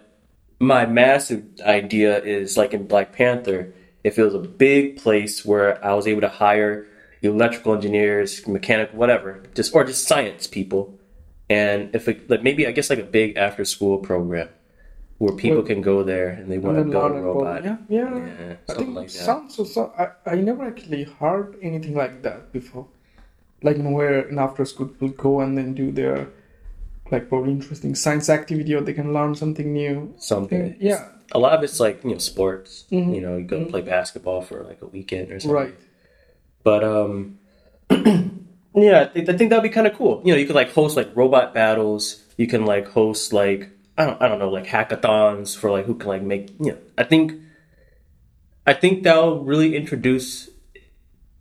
my 0.60 0.86
massive 0.86 1.44
idea 1.66 2.22
is 2.22 2.58
like 2.58 2.74
in 2.74 2.88
Black 2.88 3.14
Panther, 3.14 3.74
if 4.04 4.18
it 4.18 4.24
was 4.24 4.36
a 4.36 4.40
big 4.40 4.98
place 4.98 5.46
where 5.46 5.84
I 5.84 5.94
was 5.94 6.08
able 6.08 6.22
to 6.22 6.30
hire 6.30 6.88
electrical 7.22 7.74
engineers, 7.74 8.46
mechanic, 8.48 8.92
whatever, 8.92 9.44
just 9.56 9.74
or 9.74 9.84
just 9.84 10.08
science 10.08 10.46
people, 10.46 11.00
and 11.54 11.80
if 11.98 12.04
it, 12.12 12.30
like 12.30 12.44
maybe 12.48 12.62
I 12.70 12.72
guess 12.76 12.90
like 12.94 13.00
a 13.08 13.12
big 13.20 13.30
after 13.38 13.64
school 13.66 13.98
program 14.10 14.50
where 15.24 15.36
people 15.36 15.58
Well, 15.58 15.72
can 15.72 15.82
go 15.82 16.04
there 16.04 16.30
and 16.30 16.52
they 16.52 16.58
want 16.58 16.78
to 16.78 16.84
build 16.84 17.12
a 17.12 17.22
robot. 17.22 17.64
Yeah, 17.64 17.78
yeah. 17.88 18.18
Yeah, 18.18 18.56
I 18.70 18.74
think 18.74 18.96
like 18.96 19.08
that. 19.08 19.26
sounds 19.30 19.56
so, 19.56 19.64
so. 19.64 19.82
I, 19.98 20.06
I 20.34 20.36
never 20.50 20.64
actually 20.72 21.04
heard 21.04 21.50
anything 21.62 21.96
like 21.96 22.24
that 22.24 22.52
before. 22.52 22.88
Like 23.62 23.78
you 23.78 23.84
know, 23.84 23.92
where 23.92 24.28
an 24.28 24.40
after 24.40 24.66
school 24.66 24.90
will 25.00 25.16
go 25.28 25.40
and 25.44 25.58
then 25.58 25.74
do 25.74 25.92
their 25.92 26.28
like 27.12 27.30
probably 27.30 27.52
interesting 27.52 27.96
science 27.96 28.30
activity, 28.30 28.74
or 28.74 28.82
they 28.82 28.94
can 28.94 29.14
learn 29.14 29.36
something 29.36 29.72
new. 29.72 30.14
Something. 30.18 30.76
Yeah. 30.80 31.10
A 31.32 31.40
lot 31.40 31.54
of 31.54 31.64
it's 31.64 31.80
like 31.80 32.04
you 32.04 32.12
know 32.12 32.18
sports. 32.18 32.86
You 32.90 33.22
know, 33.22 33.38
you 33.38 33.46
go 33.46 33.66
play 33.66 33.82
basketball 33.82 34.42
for 34.42 34.64
like 34.64 34.82
a 34.82 34.88
weekend 34.88 35.32
or 35.32 35.40
something. 35.40 35.56
Right. 35.56 35.76
But 36.64 36.84
um, 36.84 37.40
yeah, 38.76 39.02
I 39.02 39.06
think, 39.06 39.30
I 39.30 39.38
think 39.38 39.50
that'd 39.50 39.64
be 39.64 39.70
kind 39.70 39.88
of 39.88 39.94
cool. 39.94 40.22
You 40.26 40.34
know, 40.34 40.40
you 40.40 40.46
could 40.46 40.56
like 40.56 40.72
host 40.72 40.98
like 40.98 41.16
robot 41.16 41.54
battles. 41.54 42.24
You 42.38 42.48
can 42.48 42.66
like 42.66 42.88
host 42.88 43.32
like 43.34 43.70
I 43.98 44.06
don't 44.06 44.22
I 44.22 44.28
don't 44.28 44.40
know 44.40 44.50
like 44.50 44.66
hackathons 44.66 45.56
for 45.56 45.70
like 45.72 45.86
who 45.86 45.96
can 45.96 46.08
like 46.08 46.24
make 46.24 46.50
you 46.60 46.72
know. 46.74 46.78
I 46.98 47.04
think 47.04 47.34
I 48.66 48.74
think 48.74 49.04
that'll 49.04 49.44
really 49.44 49.76
introduce. 49.76 50.50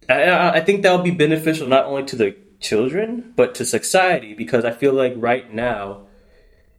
I, 0.08 0.58
I 0.58 0.60
think 0.60 0.82
that'll 0.82 1.02
be 1.02 1.12
beneficial 1.12 1.68
not 1.68 1.86
only 1.86 2.04
to 2.04 2.16
the 2.16 2.36
children 2.60 3.32
but 3.36 3.54
to 3.56 3.64
society 3.64 4.34
because 4.34 4.64
I 4.64 4.72
feel 4.72 4.92
like 4.92 5.14
right 5.16 5.52
now. 5.52 6.06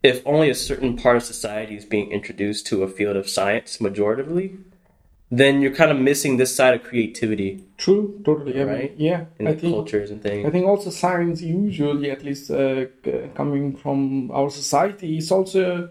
If 0.03 0.21
only 0.25 0.49
a 0.49 0.55
certain 0.55 0.97
part 0.97 1.15
of 1.15 1.23
society 1.23 1.77
is 1.77 1.85
being 1.85 2.11
introduced 2.11 2.67
to 2.67 2.83
a 2.83 2.89
field 2.89 3.15
of 3.15 3.29
science 3.29 3.77
majoritively, 3.77 4.57
then 5.39 5.61
you're 5.61 5.75
kind 5.81 5.91
of 5.91 5.97
missing 6.09 6.37
this 6.37 6.51
side 6.55 6.73
of 6.77 6.81
creativity 6.89 7.51
True. 7.83 8.03
Totally. 8.27 8.53
I 8.61 8.63
mean, 8.65 8.73
Right. 8.75 8.93
yeah. 8.97 9.21
in 9.39 9.47
I 9.47 9.53
think. 9.55 9.73
cultures 9.73 10.09
and 10.11 10.21
things. 10.21 10.45
I 10.47 10.49
think 10.53 10.65
also 10.65 10.89
science 10.89 11.41
usually, 11.41 12.09
at 12.15 12.21
least 12.23 12.49
uh, 12.51 12.85
coming 13.39 13.75
from 13.83 14.31
our 14.31 14.49
society, 14.61 15.09
is 15.17 15.31
also 15.31 15.89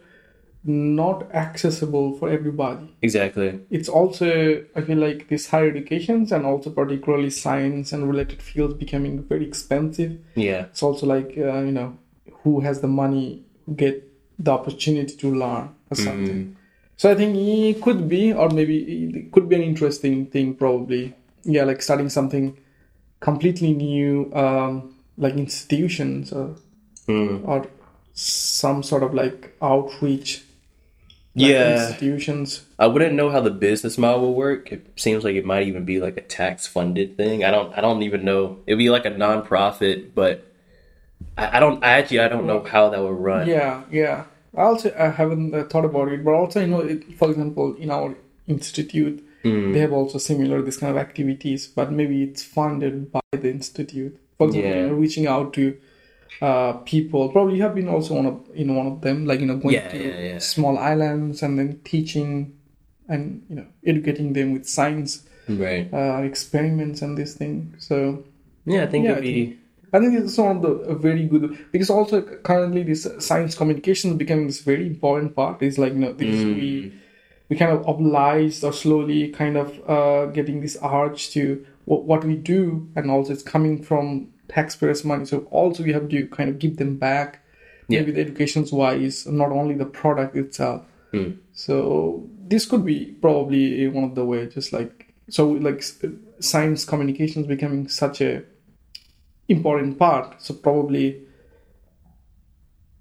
not 0.65 1.19
accessible 1.35 2.17
for 2.19 2.31
everybody. 2.31 2.87
Exactly. 3.03 3.61
It's 3.71 3.89
also 3.89 4.65
I 4.77 4.81
feel 4.81 4.99
like 4.99 5.29
this 5.29 5.49
higher 5.49 5.69
educations 5.71 6.31
and 6.33 6.47
also 6.47 6.71
particularly 6.71 7.31
science 7.31 7.93
and 7.93 8.09
related 8.09 8.41
fields 8.41 8.75
becoming 8.75 9.23
very 9.25 9.45
expensive. 9.47 10.13
Yeah. 10.35 10.67
It's 10.71 10.83
also 10.83 11.07
like 11.07 11.31
uh, 11.37 11.61
you 11.69 11.73
know 11.73 11.99
who 12.43 12.61
has 12.61 12.81
the 12.81 12.89
money 12.89 13.45
who 13.67 13.75
get 13.75 13.95
the 14.39 14.53
opportunity 14.53 15.15
to 15.17 15.29
learn 15.35 15.71
or 15.91 15.97
something. 15.97 16.57
So 16.97 17.11
I 17.11 17.15
think 17.15 17.37
it 17.37 17.83
could 17.83 18.09
be, 18.09 18.33
or 18.33 18.49
maybe 18.51 18.79
it 19.17 19.33
could 19.33 19.49
be 19.49 19.57
an 19.57 19.63
interesting 19.63 20.27
thing. 20.27 20.55
Probably, 20.55 21.15
yeah, 21.45 21.65
like 21.65 21.83
starting 21.83 22.09
something 22.09 22.57
completely 23.21 23.73
new, 23.73 24.33
um, 24.35 24.95
like 25.17 25.35
institutions 25.35 26.33
or 26.33 26.57
or 27.09 27.67
some 28.15 28.83
sort 28.83 29.03
of 29.03 29.15
like 29.15 29.57
outreach. 29.61 30.45
like 31.35 31.49
Yeah. 31.49 31.89
institutions. 31.89 32.65
I 32.79 32.87
wouldn't 32.87 33.15
know 33.15 33.31
how 33.31 33.41
the 33.41 33.51
business 33.51 33.97
model 33.99 34.21
will 34.21 34.35
work. 34.35 34.71
It 34.71 34.87
seems 34.97 35.25
like 35.25 35.35
it 35.35 35.45
might 35.47 35.67
even 35.67 35.85
be 35.85 35.99
like 35.99 36.17
a 36.19 36.21
tax 36.21 36.67
funded 36.67 37.17
thing. 37.17 37.43
I 37.45 37.51
don't 37.51 37.77
I 37.77 37.81
don't 37.81 38.03
even 38.03 38.25
know. 38.25 38.59
It'd 38.67 38.79
be 38.79 38.91
like 38.91 39.07
a 39.07 39.11
nonprofit, 39.11 40.15
but 40.15 40.45
I, 41.37 41.57
I 41.57 41.61
don't 41.61 41.83
I 41.83 41.93
actually 41.99 42.21
I 42.21 42.29
don't 42.29 42.47
know 42.47 42.63
how 42.63 42.91
that 42.91 43.01
would 43.03 43.19
run. 43.19 43.49
Yeah, 43.49 43.83
yeah. 43.91 44.25
I 44.57 44.63
also 44.63 44.93
I 44.99 45.09
haven't 45.09 45.55
uh, 45.55 45.65
thought 45.65 45.85
about 45.85 46.09
it, 46.13 46.25
but 46.25 46.35
also 46.35 46.61
you 46.61 46.67
know, 46.67 46.81
it, 46.81 47.15
for 47.15 47.31
example, 47.31 47.75
in 47.77 47.91
our 47.91 48.15
institute, 48.47 49.25
they 49.73 49.79
have 49.81 49.93
also 49.93 50.19
similar 50.19 50.63
this 50.63 50.77
kind 50.77 50.91
of 50.91 50.99
activities, 50.99 51.67
but 51.67 51.91
maybe 51.91 52.23
it's 52.23 52.43
funded 52.45 53.11
by 53.11 53.21
the 53.33 53.51
institute. 53.51 54.19
For 54.39 54.47
example, 54.49 54.71
Yeah. 54.71 54.81
you 54.83 54.87
know, 54.89 54.95
reaching 54.95 55.27
out 55.27 55.53
to 55.55 55.77
uh, 56.41 56.73
people. 56.85 57.29
Probably 57.31 57.57
you 57.57 57.63
have 57.63 57.75
been 57.75 57.89
also 57.89 58.15
one 58.15 58.27
of 58.27 58.41
you 58.55 58.65
know 58.65 58.75
one 58.75 58.87
of 58.87 59.01
them, 59.01 59.27
like 59.27 59.41
you 59.41 59.47
know 59.47 59.57
going 59.57 59.75
Yeah, 59.75 59.91
to 59.91 59.99
yeah, 59.99 60.39
small 60.39 60.77
islands 60.79 61.43
and 61.43 61.59
then 61.59 61.81
teaching 61.85 62.53
and 63.09 63.43
you 63.49 63.57
know 63.57 63.67
educating 63.87 64.33
them 64.33 64.53
with 64.53 64.67
science 64.69 65.25
Right. 65.49 65.89
uh, 65.93 66.23
experiments 66.23 67.03
and 67.03 67.17
this 67.19 67.35
thing. 67.35 67.75
So 67.79 68.25
Yeah, 68.65 68.85
I 68.85 68.87
think 68.87 69.05
Yeah, 69.07 69.13
it'd 69.13 69.25
be. 69.25 69.59
I 69.93 69.99
think 70.01 70.15
it's 70.15 70.39
one 70.39 70.57
of 70.57 70.63
the 70.63 70.95
very 70.95 71.27
good 71.27 71.67
because 71.71 71.91
also 71.91 72.23
currently 72.23 72.83
this 72.83 73.07
science 73.19 73.55
communication 73.55 74.13
is 74.13 74.17
becoming 74.17 74.47
this 74.47 74.63
very 74.63 74.87
important 74.87 75.37
part. 75.37 75.63
It's 75.63 75.79
like 75.79 75.93
you 75.93 75.99
know 75.99 76.13
this 76.13 76.45
we 76.45 76.93
we 77.49 77.57
kind 77.57 77.73
of 77.73 77.87
obliged 77.87 78.65
or 78.65 78.73
slowly 78.73 79.29
kind 79.29 79.57
of 79.59 79.91
uh, 79.91 80.27
getting 80.27 80.63
this 80.63 80.79
urge 80.83 81.31
to 81.33 81.65
what, 81.85 82.05
what 82.05 82.25
we 82.25 82.37
do, 82.37 82.89
and 82.97 83.11
also 83.11 83.35
it's 83.35 83.43
coming 83.43 83.83
from 83.83 84.29
taxpayers' 84.49 85.05
money. 85.05 85.27
So 85.27 85.41
also 85.51 85.83
we 85.83 85.93
have 85.93 86.09
to 86.09 86.27
kind 86.29 86.49
of 86.49 86.59
give 86.59 86.79
them 86.79 86.97
back, 86.97 87.41
maybe 87.89 88.13
the 88.13 88.21
education's 88.23 88.73
wise, 88.73 89.27
not 89.27 89.51
only 89.51 89.75
the 89.75 89.85
product 89.85 90.37
itself. 90.37 90.83
So 91.53 92.27
this 92.49 92.65
could 92.65 92.87
be 92.87 93.07
probably 93.21 93.87
one 93.89 94.05
of 94.05 94.15
the 94.15 94.25
way, 94.25 94.47
just 94.47 94.73
like 94.73 95.13
so, 95.29 95.49
like 95.49 95.85
science 96.41 96.85
communication 96.87 97.43
is 97.43 97.49
becoming 97.49 97.89
such 97.89 98.23
a 98.23 98.43
important 99.49 99.99
part. 99.99 100.43
So 100.43 100.55
probably 100.55 101.23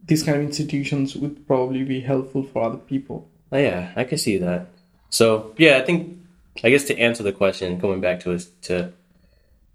these 0.06 0.24
kind 0.24 0.38
of 0.38 0.44
institutions 0.44 1.16
would 1.16 1.46
probably 1.48 1.84
be 1.84 2.02
helpful 2.02 2.44
for 2.44 2.64
other 2.64 2.78
people. 2.78 3.30
Oh, 3.52 3.58
yeah, 3.58 3.92
I 3.96 4.04
can 4.04 4.18
see 4.18 4.38
that. 4.38 4.68
So 5.10 5.54
yeah, 5.58 5.78
I 5.78 5.82
think 5.82 6.18
I 6.64 6.70
guess 6.70 6.86
to 6.86 6.98
answer 6.98 7.24
the 7.24 7.34
question, 7.34 7.78
going 7.78 8.02
back 8.02 8.22
to 8.22 8.34
us 8.34 8.46
to 8.64 8.94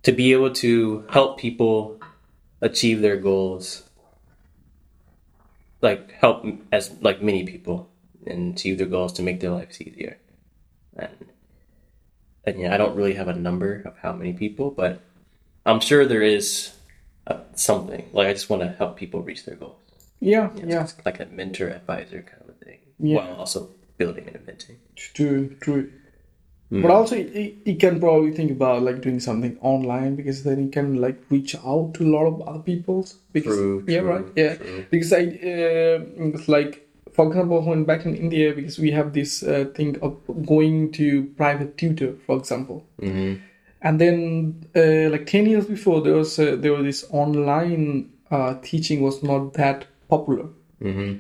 to 0.03 0.13
be 0.13 0.33
able 0.33 0.53
to 0.53 1.05
help 1.11 1.39
people 1.39 2.01
achieve 2.61 3.01
their 3.01 3.17
goals, 3.17 3.83
like 5.83 6.11
help 6.13 6.45
as 6.73 6.95
like 7.01 7.23
many 7.23 7.45
people 7.45 7.91
and 8.27 8.55
achieve 8.55 8.79
their 8.79 8.87
goals 8.87 9.13
to 9.15 9.23
make 9.23 9.41
their 9.41 9.51
lives 9.51 9.81
easier. 9.81 10.19
And 10.97 11.27
and 12.45 12.61
yeah, 12.61 12.75
I 12.75 12.77
don't 12.77 12.97
really 12.97 13.15
have 13.15 13.29
a 13.29 13.35
number 13.35 13.83
of 13.85 13.99
how 13.99 14.13
many 14.13 14.33
people, 14.33 14.71
but 14.71 15.01
I'm 15.67 15.81
sure 15.81 16.07
there 16.07 16.23
is 16.23 16.73
uh, 17.27 17.41
something. 17.55 18.09
Like 18.13 18.29
I 18.29 18.33
just 18.33 18.49
want 18.49 18.63
to 18.63 18.69
help 18.69 18.97
people 18.97 19.23
reach 19.23 19.45
their 19.45 19.57
goals. 19.57 19.77
Yeah, 20.21 20.51
yeah, 20.57 20.83
just 20.83 21.05
like 21.05 21.21
a 21.21 21.27
mentor 21.27 21.69
advisor 21.69 22.23
kind 22.23 22.43
of 22.43 22.49
a 22.51 22.65
thing, 22.65 22.79
Yeah. 22.99 23.17
while 23.17 23.35
also 23.41 23.69
building 23.99 24.27
and 24.27 24.37
inventing. 24.37 24.77
true, 24.95 25.57
true. 25.61 25.93
But 26.69 26.91
also, 26.91 27.15
you, 27.15 27.77
can 27.79 28.01
probably 28.01 28.33
think 28.33 28.51
about 28.51 28.83
like 28.83 29.01
doing 29.01 29.21
something 29.21 29.57
online 29.61 30.17
because 30.17 30.43
then 30.43 30.65
you 30.65 30.69
can 30.69 31.01
like 31.01 31.17
reach 31.31 31.55
out 31.55 31.95
to 31.95 32.03
a 32.03 32.11
lot 32.11 32.27
of 32.27 32.43
other 32.43 32.59
people. 32.59 33.07
Because 33.33 33.55
True, 33.55 33.85
yeah, 33.87 34.01
true, 34.01 34.09
right, 34.09 34.25
yeah. 34.35 34.57
Because 34.91 35.13
I 35.13 35.23
uh, 35.53 36.41
like 36.49 36.89
for 37.13 37.29
example, 37.29 37.63
when 37.63 37.85
back 37.85 38.05
in 38.05 38.17
India, 38.17 38.53
because 38.53 38.79
we 38.79 38.91
have 38.91 39.13
this 39.13 39.43
uh, 39.43 39.67
thing 39.75 39.97
of 40.03 40.19
going 40.45 40.93
to 40.93 41.27
private 41.37 41.79
tutor, 41.79 42.17
for 42.27 42.37
example. 42.37 42.85
Mm-hmm. 43.01 43.43
And 43.87 44.01
then, 44.01 44.67
uh, 44.75 45.11
like 45.11 45.27
ten 45.27 45.47
years 45.47 45.67
before, 45.67 46.01
there 46.01 46.15
was 46.15 46.39
uh, 46.41 46.57
there 46.59 46.73
was 46.73 46.83
this 46.83 47.07
online 47.11 48.11
uh, 48.33 48.55
teaching 48.61 49.01
was 49.01 49.23
not 49.23 49.53
that 49.55 49.87
popular. 50.09 50.47
Mm-hmm. 50.83 51.19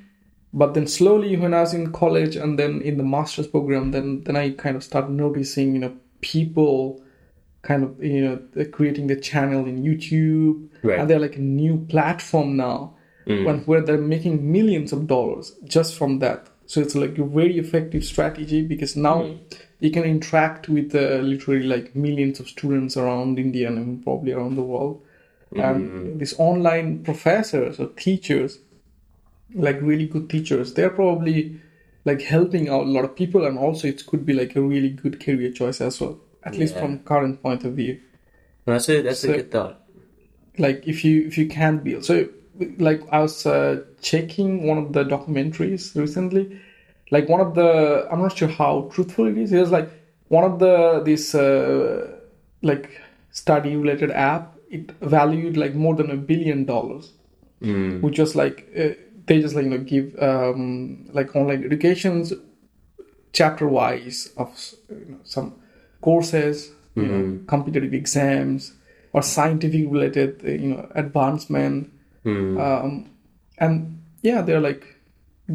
But 0.52 0.74
then 0.74 0.86
slowly, 0.88 1.36
when 1.36 1.54
I 1.54 1.60
was 1.60 1.74
in 1.74 1.92
college 1.92 2.34
and 2.34 2.58
then 2.58 2.80
in 2.82 2.96
the 2.96 3.04
master's 3.04 3.46
program, 3.46 3.92
then 3.92 4.24
then 4.24 4.36
I 4.36 4.50
kind 4.50 4.74
of 4.74 4.82
started 4.82 5.12
noticing, 5.12 5.74
you 5.74 5.78
know, 5.78 5.94
people 6.22 7.00
kind 7.62 7.84
of 7.84 8.02
you 8.02 8.22
know 8.24 8.64
creating 8.76 9.06
the 9.06 9.16
channel 9.30 9.66
in 9.66 9.84
YouTube, 9.84 10.68
Right. 10.82 10.98
and 10.98 11.08
they're 11.08 11.20
like 11.20 11.36
a 11.36 11.40
new 11.62 11.86
platform 11.88 12.56
now, 12.56 12.96
when 13.26 13.60
where 13.66 13.80
they're 13.80 13.98
making 14.16 14.50
millions 14.50 14.92
of 14.92 15.06
dollars 15.06 15.52
just 15.64 15.94
from 15.96 16.18
that. 16.18 16.48
So 16.66 16.80
it's 16.80 16.94
like 16.94 17.16
a 17.18 17.24
very 17.24 17.58
effective 17.58 18.04
strategy 18.04 18.62
because 18.62 18.96
now 18.96 19.22
hmm. 19.22 19.36
you 19.80 19.90
can 19.90 20.04
interact 20.04 20.68
with 20.68 20.94
uh, 20.94 21.18
literally 21.22 21.62
like 21.62 21.94
millions 21.94 22.40
of 22.40 22.48
students 22.48 22.96
around 22.96 23.38
India 23.38 23.68
and 23.68 24.02
probably 24.02 24.32
around 24.32 24.56
the 24.56 24.62
world. 24.62 25.02
And 25.54 26.20
these 26.20 26.34
online 26.38 27.02
professors 27.02 27.80
or 27.80 27.86
teachers, 27.90 28.58
like 29.54 29.80
really 29.80 30.06
good 30.06 30.28
teachers, 30.28 30.74
they're 30.74 30.90
probably 30.90 31.60
like 32.04 32.20
helping 32.20 32.68
out 32.68 32.82
a 32.82 32.90
lot 32.90 33.04
of 33.04 33.16
people, 33.16 33.46
and 33.46 33.58
also 33.58 33.88
it 33.88 34.04
could 34.06 34.26
be 34.26 34.32
like 34.32 34.54
a 34.54 34.60
really 34.60 34.90
good 34.90 35.24
career 35.24 35.50
choice 35.50 35.80
as 35.80 36.00
well, 36.00 36.18
at 36.44 36.56
least 36.56 36.76
from 36.76 36.98
current 37.00 37.42
point 37.42 37.64
of 37.64 37.74
view 37.74 38.00
That's 38.64 38.88
a 38.88 39.02
that's 39.02 39.20
So- 39.20 39.32
a 39.32 39.36
good 39.36 39.50
thought. 39.50 39.80
like 40.58 40.86
if 40.86 41.04
you 41.04 41.26
if 41.26 41.36
you 41.38 41.46
can 41.46 41.78
build 41.78 42.04
so 42.04 42.28
like 42.78 43.02
i 43.12 43.20
was 43.20 43.46
uh, 43.46 43.82
checking 44.00 44.66
one 44.66 44.78
of 44.78 44.92
the 44.92 45.04
documentaries 45.04 45.94
recently. 45.94 46.60
Like 47.10 47.28
one 47.28 47.40
of 47.40 47.54
the 47.54 48.08
i'm 48.10 48.20
not 48.20 48.36
sure 48.36 48.48
how 48.48 48.88
truthful 48.92 49.26
it 49.26 49.38
is. 49.38 49.52
It 49.52 49.60
was 49.60 49.70
like 49.70 49.90
one 50.28 50.44
of 50.44 50.58
the 50.58 51.02
this 51.04 51.34
uh, 51.34 52.18
like 52.62 53.00
study 53.30 53.76
related 53.76 54.10
app. 54.10 54.54
It 54.70 54.90
valued 55.00 55.56
like 55.56 55.74
more 55.74 55.94
than 55.94 56.10
a 56.10 56.16
billion 56.16 56.64
dollars 56.64 57.12
which 58.00 58.18
was 58.18 58.34
like 58.36 58.66
uh, 58.78 58.90
they 59.26 59.40
just 59.40 59.54
like 59.54 59.64
you 59.64 59.70
know 59.70 59.78
give 59.78 60.16
um 60.22 61.08
like 61.12 61.34
online 61.36 61.64
educations 61.64 62.32
chapter 63.32 63.68
wise 63.68 64.30
of 64.36 64.48
you 64.90 65.06
know, 65.12 65.18
some 65.24 65.54
courses, 66.00 66.70
you 66.94 67.06
know, 67.06 67.40
competitive 67.46 67.92
exams 67.92 68.72
or 69.12 69.22
scientific 69.22 69.86
related, 69.90 70.42
you 70.42 70.58
know, 70.70 70.90
advancement. 70.94 71.92
Um, 72.26 73.10
and 73.58 73.98
yeah, 74.22 74.42
they're 74.42 74.60
like 74.60 74.96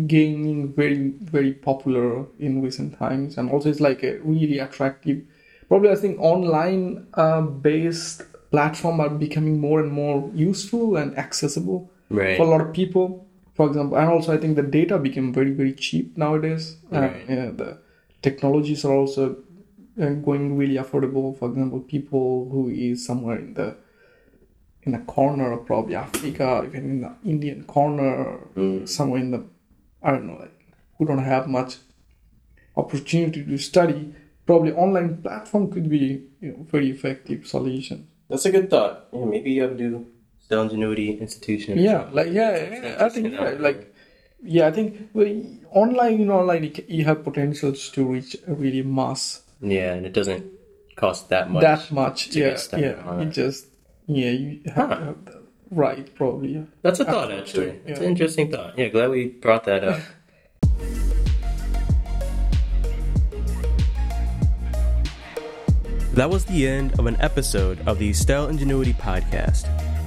gaining 0.07 0.73
very, 0.73 1.10
very 1.19 1.53
popular 1.53 2.25
in 2.39 2.62
recent 2.62 2.97
times. 2.97 3.38
And 3.38 3.49
also 3.51 3.69
it's 3.69 3.79
like 3.81 4.03
a 4.03 4.19
really 4.19 4.60
attractive, 4.60 5.21
probably 5.67 5.89
I 5.89 5.95
think 5.95 6.19
online 6.19 7.07
uh, 7.15 7.41
based 7.41 8.23
platform 8.51 8.99
are 8.99 9.10
becoming 9.10 9.60
more 9.60 9.79
and 9.81 9.91
more 9.91 10.29
useful 10.34 10.97
and 10.97 11.17
accessible 11.17 11.89
Right. 12.10 12.36
for 12.36 12.45
a 12.45 12.49
lot 12.49 12.60
of 12.60 12.73
people 12.73 13.25
for 13.53 13.67
example 13.67 13.97
and 13.97 14.10
also 14.10 14.34
i 14.34 14.38
think 14.38 14.57
the 14.57 14.63
data 14.63 14.97
became 14.97 15.31
very 15.31 15.51
very 15.51 15.71
cheap 15.73 16.17
nowadays 16.17 16.75
Uh, 16.91 16.99
Right. 16.99 17.29
yeah, 17.29 17.51
the 17.62 17.77
technologies 18.21 18.84
are 18.84 18.93
also 18.93 19.38
uh, 20.01 20.10
going 20.27 20.57
really 20.57 20.75
affordable 20.75 21.38
for 21.39 21.47
example 21.49 21.79
people 21.79 22.49
who 22.51 22.67
is 22.67 23.05
somewhere 23.05 23.39
in 23.39 23.53
the 23.53 23.75
in 24.84 24.96
a 24.96 25.00
corner 25.02 25.52
of 25.52 25.65
probably 25.65 25.96
africa 25.96 26.63
even 26.65 26.84
in 26.86 27.02
the 27.02 27.13
indian 27.24 27.63
corner 27.65 28.38
hmm. 28.56 28.86
somewhere 28.86 29.20
in 29.20 29.32
the 29.32 29.44
i 30.04 30.12
don't 30.12 30.26
know 30.28 30.38
like 30.39 30.54
who 30.98 31.06
don't 31.06 31.24
have 31.24 31.48
much 31.48 31.78
opportunity 32.76 33.44
to 33.44 33.58
study 33.58 34.13
probably 34.46 34.72
online 34.74 35.22
platform 35.22 35.72
could 35.72 35.89
be 35.89 36.24
you 36.39 36.52
know 36.52 36.65
very 36.72 36.89
effective 36.89 37.46
solution 37.48 38.08
That's 38.30 38.46
a 38.46 38.52
good 38.52 38.70
thought. 38.70 39.08
Yeah, 39.12 39.26
maybe 39.26 39.52
you 39.52 39.63
have 39.63 39.78
to 39.78 39.78
do 39.78 40.08
Estelle 40.41 40.63
Ingenuity 40.63 41.20
Institution. 41.20 41.78
yeah 41.78 42.10
like 42.12 42.32
yeah, 42.32 42.96
i 43.00 43.10
think 43.10 43.34
yeah, 43.34 43.56
like 43.60 43.94
yeah 44.41 44.67
i 44.67 44.72
think 44.72 45.10
well, 45.13 45.30
online 45.72 46.20
you 46.20 46.26
know 46.26 46.39
online 46.39 46.74
you 46.88 47.04
have 47.06 47.24
potentials 47.24 47.89
to 47.89 48.06
reach 48.06 48.36
a 48.48 48.54
really 48.54 48.84
mass 48.84 49.44
Yeah, 49.62 49.94
and 49.94 50.06
it 50.06 50.13
doesn't 50.13 50.46
cost 50.96 51.30
that 51.30 51.50
much. 51.52 51.62
that 51.62 51.91
much 51.91 52.30
to 52.32 52.39
yeah 52.39 52.58
yeah 52.78 53.22
it. 53.22 53.30
just 53.30 53.67
yeah 54.15 54.32
you 54.32 54.62
have 54.65 54.89
Huh. 54.89 55.00
have 55.00 55.26
the 55.26 55.41
right 55.69 56.13
probably 56.15 56.54
yeah. 56.56 56.63
That's 56.82 57.00
a 57.00 57.06
thought, 57.06 57.32
Approach 57.32 57.47
actually. 57.47 57.67
It's 57.86 58.00
yeah. 58.00 58.06
an 58.06 58.12
interesting 58.12 58.52
thought. 58.52 58.78
Yeah, 58.78 58.89
glad 58.89 59.10
we 59.10 59.28
brought 59.28 59.63
that 59.65 59.84
up. 59.84 60.02
That 66.13 66.30
was 66.30 66.43
the 66.43 66.67
end 66.67 67.00
of 67.00 67.06
an 67.08 67.15
episode 67.21 67.80
of 67.88 67.97
the 67.97 68.10
Estelle 68.10 68.47
Ingenuity 68.50 68.91
Podcast. 68.91 69.65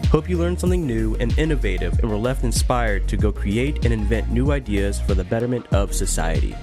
Hope 0.09 0.29
you 0.29 0.37
learned 0.37 0.61
something 0.61 0.87
new 0.87 1.17
and 1.17 1.37
innovative 1.38 1.99
and 1.99 2.11
were 2.11 2.19
left 2.19 2.45
inspired 2.45 3.09
to 3.09 3.17
go 3.17 3.33
create 3.33 3.87
and 3.87 3.95
invent 3.95 4.31
new 4.31 4.53
ideas 4.53 5.01
for 5.01 5.14
the 5.14 5.25
betterment 5.25 5.67
of 5.73 5.95
society. 5.95 6.55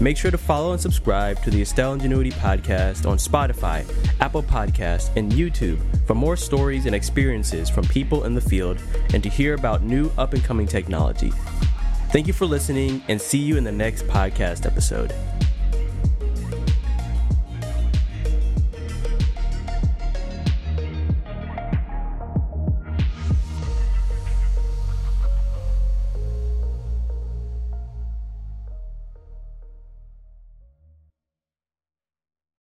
Make 0.00 0.16
sure 0.16 0.30
to 0.30 0.38
follow 0.38 0.72
and 0.72 0.80
subscribe 0.80 1.42
to 1.42 1.50
the 1.50 1.60
Estelle 1.60 1.92
Ingenuity 1.94 2.30
Podcast 2.30 3.08
on 3.08 3.16
Spotify, 3.16 3.84
Apple 4.20 4.44
Podcasts, 4.44 5.10
and 5.16 5.32
YouTube 5.32 5.80
for 6.06 6.14
more 6.14 6.36
stories 6.36 6.86
and 6.86 6.94
experiences 6.94 7.68
from 7.68 7.84
people 7.86 8.24
in 8.24 8.34
the 8.34 8.40
field 8.40 8.80
and 9.12 9.22
to 9.24 9.28
hear 9.28 9.54
about 9.54 9.82
new 9.82 10.10
up 10.16 10.34
and 10.34 10.44
coming 10.44 10.68
technology. 10.68 11.32
Thank 12.10 12.28
you 12.28 12.32
for 12.32 12.46
listening 12.46 13.02
and 13.08 13.20
see 13.20 13.38
you 13.38 13.56
in 13.56 13.64
the 13.64 13.72
next 13.72 14.06
podcast 14.06 14.66
episode. 14.66 15.12